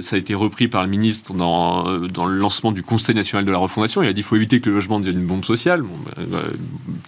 [0.00, 3.50] ça a été repris par le ministre dans, dans le lancement du Conseil national de
[3.50, 4.02] la refondation.
[4.02, 5.82] Il a dit qu'il faut éviter que le logement devienne une bombe sociale.
[5.82, 6.40] Bon, ben,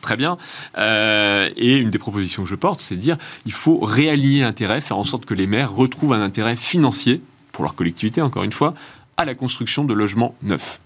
[0.02, 0.36] très bien.
[0.76, 4.98] et une des propositions que je porte, c'est de dire il faut réaligner intérêt, faire
[4.98, 8.74] en sorte que les maires retrouvent un intérêt financier pour leur collectivité, encore une fois,
[9.16, 10.78] à la construction de logements neufs.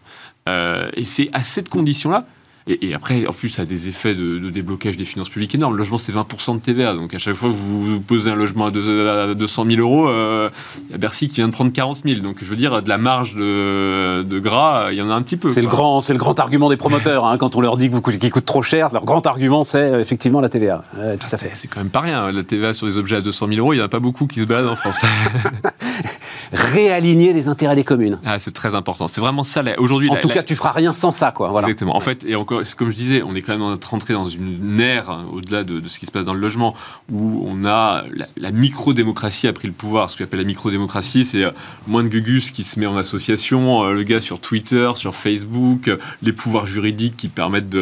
[0.46, 2.26] et c'est à cette condition-là
[2.66, 5.74] et, après, en plus, ça a des effets de, déblocage des finances publiques énormes.
[5.74, 6.94] Le logement, c'est 20% de TVA.
[6.94, 10.50] Donc, à chaque fois que vous posez un logement à, 200 000 euros, euh,
[10.86, 12.20] il y a Bercy qui vient de prendre 40 000.
[12.20, 15.36] Donc, je veux dire, de la marge de, gras, il y en a un petit
[15.36, 15.48] peu.
[15.48, 17.26] C'est le, grand, le grand argument des promoteurs.
[17.26, 20.40] Hein, quand on leur dit qu'ils coûtent trop cher, leur grand argument, c'est euh, effectivement
[20.40, 20.84] la TVA.
[21.18, 21.50] tout à fait.
[21.54, 22.30] C'est quand même pas rien.
[22.30, 24.26] La TVA sur les objets à 200 000 euros, il n'y en a pas beaucoup
[24.26, 25.02] qui se baladent en France.
[26.52, 28.18] Réaligner les intérêts des communes.
[28.24, 29.06] Ah, c'est très important.
[29.06, 29.62] C'est vraiment ça.
[29.78, 31.30] Aujourd'hui, en tout cas, tu feras rien sans ça.
[31.30, 31.48] Quoi.
[31.48, 31.68] Voilà.
[31.68, 31.96] Exactement.
[31.96, 35.10] En fait, et encore comme je disais, on est quand même rentré dans une ère,
[35.10, 36.74] hein, au-delà de, ce qui se passe dans le logement,
[37.10, 38.04] où on a
[38.36, 40.10] la, micro-démocratie a pris le pouvoir.
[40.10, 41.50] Ce qu'on appelle la micro-démocratie, c'est euh,
[41.86, 45.88] moins de Gugus qui se met en association, euh, le gars sur Twitter, sur Facebook,
[45.88, 47.76] euh, les pouvoirs juridiques qui permettent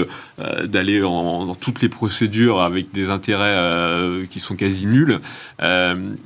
[0.65, 5.21] d'aller dans toutes les procédures avec des intérêts qui sont quasi nuls.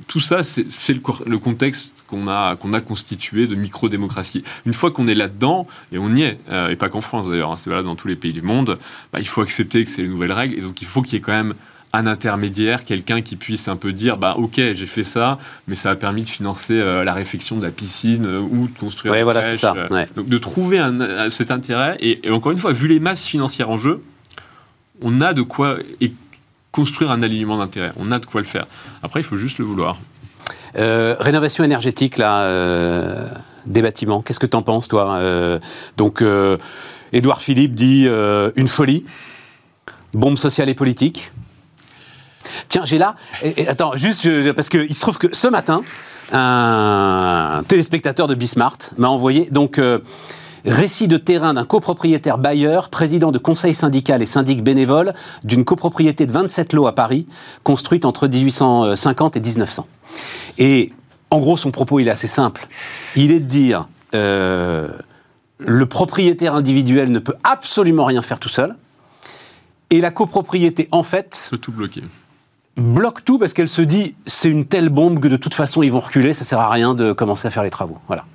[0.07, 4.43] tout ça, c'est le, contexte qu'on a, qu'on a constitué de micro-démocratie.
[4.65, 6.39] Une fois qu'on est là-dedans, et on y est,
[6.69, 8.77] et pas qu'en France d'ailleurs, hein, c'est valable dans tous les pays du monde,
[9.13, 10.55] bah, il faut accepter que c'est les nouvelles règles.
[10.57, 11.53] Et donc, il faut qu'il y ait quand même
[11.93, 15.91] un intermédiaire, quelqu'un qui puisse un peu dire bah ok j'ai fait ça, mais ça
[15.91, 19.13] a permis de financer euh, la réfection de la piscine euh, ou de construire.
[19.13, 19.75] Ouais, voilà, ça.
[19.77, 20.05] Euh.
[20.15, 23.77] Donc de trouver un, cet intérêt et, encore une fois vu les masses financières en
[23.77, 24.03] jeu,
[25.01, 25.77] on a de quoi
[26.71, 27.91] construire un alignement d'intérêt.
[27.97, 28.65] On a de quoi le faire.
[29.03, 29.99] Après il faut juste le vouloir.
[30.75, 33.29] rénovation énergétique là
[33.67, 34.23] des bâtiments.
[34.23, 35.21] Qu'est-ce que tu en penses toi
[35.97, 36.23] Donc
[37.13, 39.05] Édouard Philippe dit euh, une folie,
[40.13, 41.31] bombe sociale et politique.
[42.67, 43.15] Tiens, j'ai là.
[43.67, 45.83] attends, juste parce qu'il se trouve que ce matin,
[46.31, 49.79] un téléspectateur de Bismart m'a envoyé donc.
[49.79, 49.99] Euh,
[50.65, 56.25] récit de terrain d'un copropriétaire bailleur, président de conseil syndical et syndic bénévole d'une copropriété
[56.25, 57.27] de 27 lots à Paris,
[57.63, 59.85] construite entre 1850 et 1900.
[60.59, 60.93] Et
[61.31, 62.67] en gros, son propos, il est assez simple.
[63.17, 64.87] Il est de dire, euh,
[65.65, 68.75] le propriétaire individuel ne peut absolument rien faire tout seul.
[69.89, 71.47] Et la copropriété, en fait.
[71.51, 72.03] Peut tout bloquer.
[72.75, 75.91] Bloque tout parce qu'elle se dit c'est une telle bombe que de toute façon ils
[75.91, 77.99] vont reculer, ça sert à rien de commencer à faire les travaux.
[78.07, 78.25] Voilà.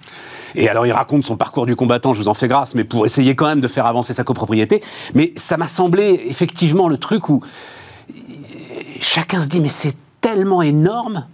[0.54, 3.04] Et alors il raconte son parcours du combattant, je vous en fais grâce, mais pour
[3.04, 4.80] essayer quand même de faire avancer sa copropriété.
[5.14, 7.42] Mais ça m'a semblé effectivement le truc où
[9.00, 11.26] chacun se dit mais c'est tellement énorme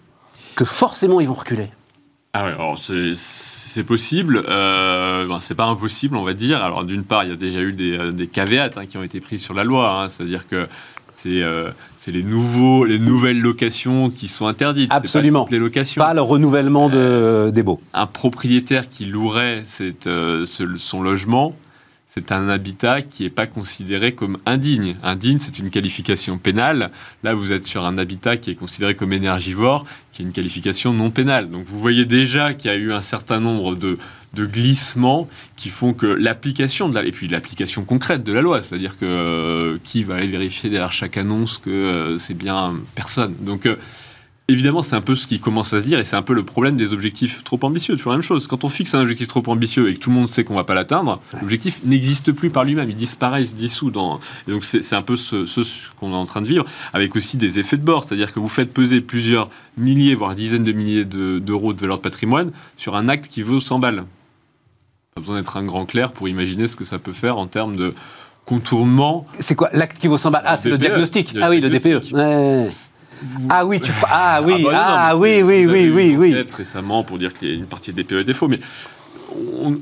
[0.57, 1.69] que forcément ils vont reculer.
[2.37, 4.43] Ah ouais, c'est possible.
[4.49, 6.63] Euh, ben, c'est pas impossible, on va dire.
[6.65, 9.05] Alors, d'une part, il y a déjà eu des, euh, des caveats hein, qui ont
[9.05, 10.03] été pris sur la loi.
[10.03, 10.09] Hein.
[10.09, 10.67] C'est-à-dire que
[11.09, 11.71] c'est euh,
[12.09, 14.93] les, nouveaux, les nouvelles locations qui sont interdites.
[14.93, 15.45] Absolument.
[15.45, 16.03] Pas les locations.
[16.03, 17.81] Pas le renouvellement de, euh, des baux.
[17.93, 20.11] Un propriétaire qui louerait cette,
[20.45, 21.55] son logement
[22.17, 24.95] c'est un habitat qui n'est pas considéré comme indigne.
[25.03, 26.93] Indigne, c'est une qualification pénale.
[27.25, 30.93] Là, vous êtes sur un habitat qui est considéré comme énergivore, qui est une qualification
[30.93, 31.51] non pénale.
[31.51, 33.99] Donc vous voyez déjà qu'il y a eu un certain nombre de,
[34.37, 37.05] glissements qui font que l'application de la...
[37.05, 40.93] Et puis l'application concrète de la loi, c'est-à-dire que euh, qui va aller vérifier derrière
[40.93, 43.35] chaque annonce que euh, c'est bien personne.
[43.41, 43.67] Donc...
[43.67, 43.75] Euh,
[44.47, 46.43] Évidemment, c'est un peu ce qui commence à se dire, et c'est un peu le
[46.43, 47.97] problème des objectifs trop ambitieux.
[47.97, 48.47] Toujours la même chose.
[48.47, 50.65] Quand on fixe un objectif trop ambitieux et que tout le monde sait qu'on va
[50.65, 52.91] pas l'atteindre, l'objectif n'existe plus par lui-même.
[52.91, 53.91] Il disparaît, il se dissout.
[53.91, 54.21] Dans...
[54.47, 55.47] Et donc, c'est un peu ce,
[55.99, 58.05] qu'on est en train de vivre, avec aussi des effets de bord.
[58.05, 62.03] C'est-à-dire que vous faites peser plusieurs milliers, voire dizaines de milliers d'euros de, valeur de
[62.03, 64.05] patrimoine sur un acte qui vaut 100 balles.
[65.15, 67.77] Pas besoin d'être un grand clair pour imaginer ce que ça peut faire en termes
[67.77, 67.95] de
[68.45, 69.27] contournement.
[69.39, 69.71] C'est quoi?
[69.73, 70.43] L'acte qui vaut 100 balles?
[70.45, 71.35] Ah, c'est le diagnostic.
[71.41, 72.13] Ah oui, le DPE.
[72.13, 72.69] Ouais.
[73.49, 76.33] Ah oui, tu ah oui, ah, ah oui, oui, oui, oui, oui.
[76.33, 78.61] Peut-être récemment pour dire qu'il y a une partie des DPE était faux, mais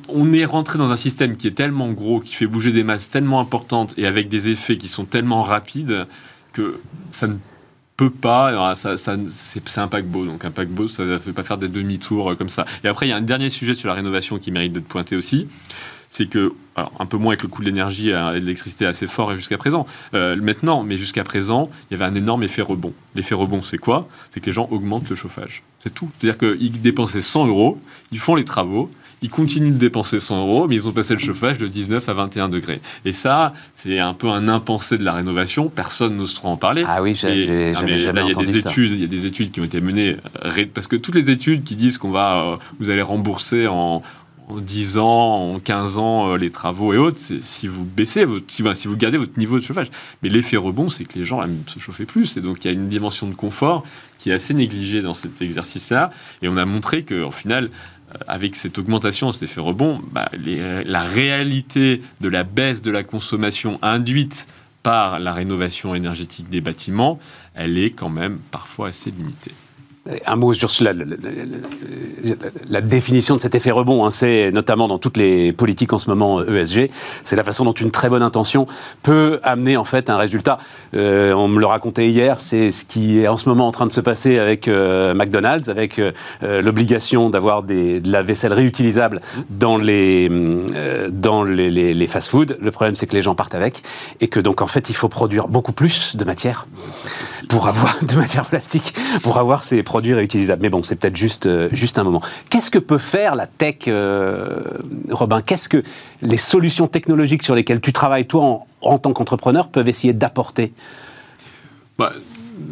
[0.08, 3.10] on, est rentré dans un système qui est tellement gros, qui fait bouger des masses
[3.10, 6.06] tellement importantes et avec des effets qui sont tellement rapides
[6.52, 6.80] que
[7.10, 7.34] ça ne
[7.96, 8.74] peut pas.
[8.74, 12.48] Ça, c'est un paquebot, donc un paquebot, ça ne fait pas faire des demi-tours comme
[12.48, 12.64] ça.
[12.84, 15.16] Et après, il y a un dernier sujet sur la rénovation qui mérite d'être pointé
[15.16, 15.48] aussi
[16.12, 19.06] c'est que, alors un peu moins avec le coût de l'énergie et de l'électricité assez
[19.06, 22.92] fort jusqu'à présent, euh, maintenant, mais jusqu'à présent, il y avait un énorme effet rebond.
[23.14, 24.06] L'effet rebond, c'est quoi?
[24.30, 25.62] C'est que les gens augmentent le chauffage.
[25.80, 26.10] C'est tout.
[26.18, 27.80] C'est-à-dire qu'ils dépensaient 100 euros,
[28.12, 28.90] ils font les travaux,
[29.22, 32.12] ils continuent de dépenser 100 euros, mais ils ont passé le chauffage de 19 à
[32.12, 32.80] 21 degrés.
[33.04, 35.68] Et ça, c'est un peu un impensé de la rénovation.
[35.68, 36.84] Personne n'ose trop en parler.
[36.86, 39.50] Ah oui, j'ai jamais, Là, il y a des études, il y a des études
[39.52, 40.16] qui ont été menées
[40.74, 44.02] parce que toutes les études qui disent qu'on va, euh, vous allez rembourser en
[44.48, 48.44] en 10 ans, en 15 ans, euh, les travaux et autres, si vous baissez, votre,
[48.48, 49.90] si, vous gardez votre niveau de chauffage.
[50.22, 52.36] Mais l'effet rebond, c'est que les gens aiment se chauffer plus.
[52.36, 53.84] Et donc, il y a une dimension de confort
[54.18, 56.10] qui est assez négligée dans cet exercice-là.
[56.42, 61.02] Et on a montré qu'en final, euh, avec cette augmentation, cet effet rebond, bah, la
[61.02, 64.46] réalité de la baisse de la consommation induite
[64.82, 67.18] par la rénovation énergétique des bâtiments,
[67.54, 69.52] elle est quand même parfois assez limitée.
[70.26, 70.92] Un mot sur cela,
[72.68, 76.10] la, définition de cet effet rebond, hein, c'est notamment dans toutes les politiques en ce
[76.10, 76.90] moment ESG,
[77.22, 78.66] c'est la façon dont une très bonne intention
[79.04, 80.58] peut amener en fait un résultat.
[80.96, 83.86] Euh, on me le racontait hier, c'est ce qui est en ce moment en train
[83.86, 86.10] de se passer avec euh, McDonald's, avec euh,
[86.42, 90.28] l'obligation d'avoir de la vaisselle réutilisable dans les
[91.12, 92.56] dans les, les fast-foods.
[92.60, 93.84] Le problème, c'est que les gens partent avec
[94.20, 96.66] et que donc en fait, il faut produire beaucoup plus de matière
[97.48, 100.62] pour avoir de matière plastique pour avoir ces produits réutilisables.
[100.62, 102.22] Mais bon, c'est peut-être juste, euh, juste un moment.
[102.48, 104.62] Qu'est-ce que peut faire la tech, euh,
[105.10, 105.42] Robin?
[105.42, 105.82] Qu'est-ce que
[106.22, 110.72] les solutions technologiques sur lesquelles tu travailles, toi, en, en tant qu'entrepreneur, peuvent essayer d'apporter?
[111.98, 112.12] Bah,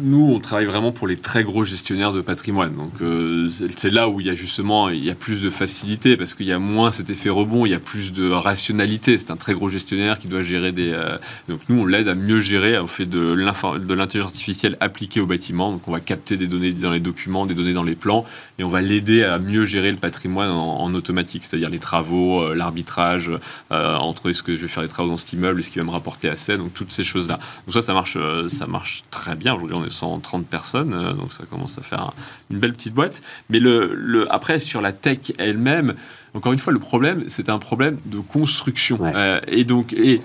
[0.01, 2.75] nous, on travaille vraiment pour les très gros gestionnaires de patrimoine.
[2.75, 6.17] Donc, euh, c'est là où il y a justement il y a plus de facilité
[6.17, 9.17] parce qu'il y a moins cet effet rebond, il y a plus de rationalité.
[9.17, 10.91] C'est un très gros gestionnaire qui doit gérer des.
[10.91, 11.17] Euh,
[11.47, 12.77] donc, nous, on l'aide à mieux gérer.
[12.77, 15.71] On fait de l'intelligence artificielle appliquée au bâtiment.
[15.71, 18.25] Donc, on va capter des données dans les documents, des données dans les plans,
[18.61, 22.53] et on va l'aider à mieux gérer le patrimoine en, automatique, c'est-à-dire les travaux, euh,
[22.53, 23.31] l'arbitrage
[23.69, 25.91] entre est-ce que je vais faire des travaux dans cet immeuble, est-ce qu'il va me
[25.91, 26.57] rapporter assez.
[26.57, 27.39] Donc, toutes ces choses-là.
[27.65, 29.55] Donc, ça, ça marche, ça marche très bien.
[29.55, 32.13] Aujourd'hui, on est 130 personnes, euh, donc ça commence à faire
[32.49, 33.21] une belle petite boîte.
[33.49, 35.95] Mais le, après, sur la tech elle-même,
[36.33, 38.97] encore une fois, le problème, c'est un problème de construction.
[39.01, 40.21] Euh, et donc, et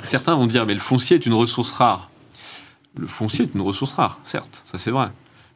[0.00, 2.10] certains vont dire, mais le foncier est une ressource rare.
[2.96, 5.08] Le foncier est une ressource rare, certes, ça c'est vrai.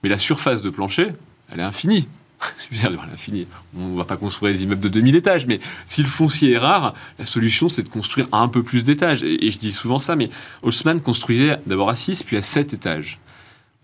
[0.03, 1.12] Mais la surface de plancher,
[1.53, 2.09] elle est infinie.
[3.76, 6.59] On ne va pas construire des immeubles de 2000 étages, mais si le foncier est
[6.59, 9.22] rare, la solution c'est de construire un peu plus d'étages.
[9.22, 10.30] Et, je dis souvent ça, mais
[10.62, 13.18] Haussmann construisait d'abord à 6 puis à 7 étages.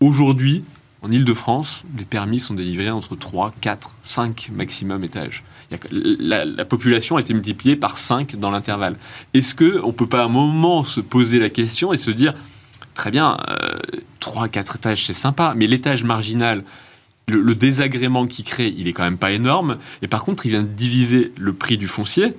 [0.00, 0.64] Aujourd'hui,
[1.02, 5.42] en Ile-de-France, les permis sont délivrés entre 3, 4, 5 maximum étages.
[5.70, 8.96] La, population a été multipliée par 5 dans l'intervalle.
[9.34, 12.34] Est-ce qu'on ne peut pas à un moment se poser la question et se dire,
[12.94, 13.36] très bien,
[14.20, 16.64] 3, euh, 4 étages c'est sympa, mais l'étage marginal,
[17.28, 19.78] le, le désagrément qu'il crée, il est quand même pas énorme.
[20.02, 22.34] Et par contre, il vient de diviser le prix du foncier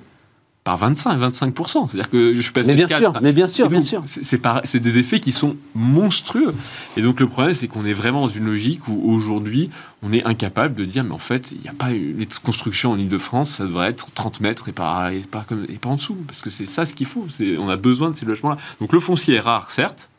[0.66, 1.86] par 25, 25%.
[1.86, 4.02] C'est-à-dire que je passe mais bien sûr, mais bien sûr, bien sûr.
[4.04, 6.52] C'est des effets qui sont monstrueux.
[6.96, 9.70] Et donc le problème, c'est qu'on est vraiment dans une logique où aujourd'hui,
[10.02, 12.98] on est incapable de dire, mais en fait, il n'y a pas les constructions en
[12.98, 16.16] Ile-de-France, ça devrait être 30 mètres et pas, et pas, comme, et pas en dessous,
[16.26, 17.28] parce que c'est ça ce qu'il faut.
[17.60, 18.56] On a besoin de ces logements-là.
[18.80, 20.10] Donc le foncier est rare, certes,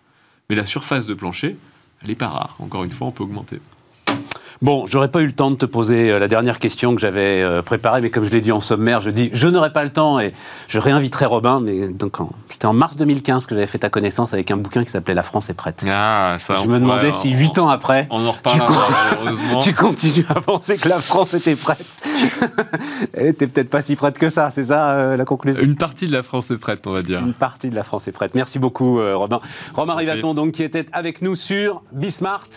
[0.49, 1.57] mais la surface de plancher,
[2.01, 2.55] elle n'est pas rare.
[2.59, 3.59] Encore une fois, on peut augmenter.
[4.62, 7.41] Bon, j'aurais pas eu le temps de te poser euh, la dernière question que j'avais
[7.43, 9.91] euh, préparée, mais comme je l'ai dit en sommaire, je dis je n'aurai pas le
[9.91, 10.34] temps et
[10.68, 11.60] je réinviterai Robin.
[11.60, 12.18] Mais donc
[12.49, 15.24] c'était en mars 2015 que j'avais fait ta connaissance avec un bouquin qui s'appelait La
[15.24, 15.86] France est prête.
[15.88, 19.60] Ah, ça, je me demandais si huit ans après, on en malheureusement.
[19.64, 22.01] tu continues à penser que la France était prête.
[23.14, 25.64] Elle était peut-être pas si prête que ça, c'est ça euh, la conclusion?
[25.64, 27.20] Une partie de la France est prête, on va dire.
[27.20, 28.34] Une partie de la France est prête.
[28.34, 29.39] Merci beaucoup, Robin.
[29.76, 32.47] Romain Rivaton, donc qui était avec nous sur Bismart.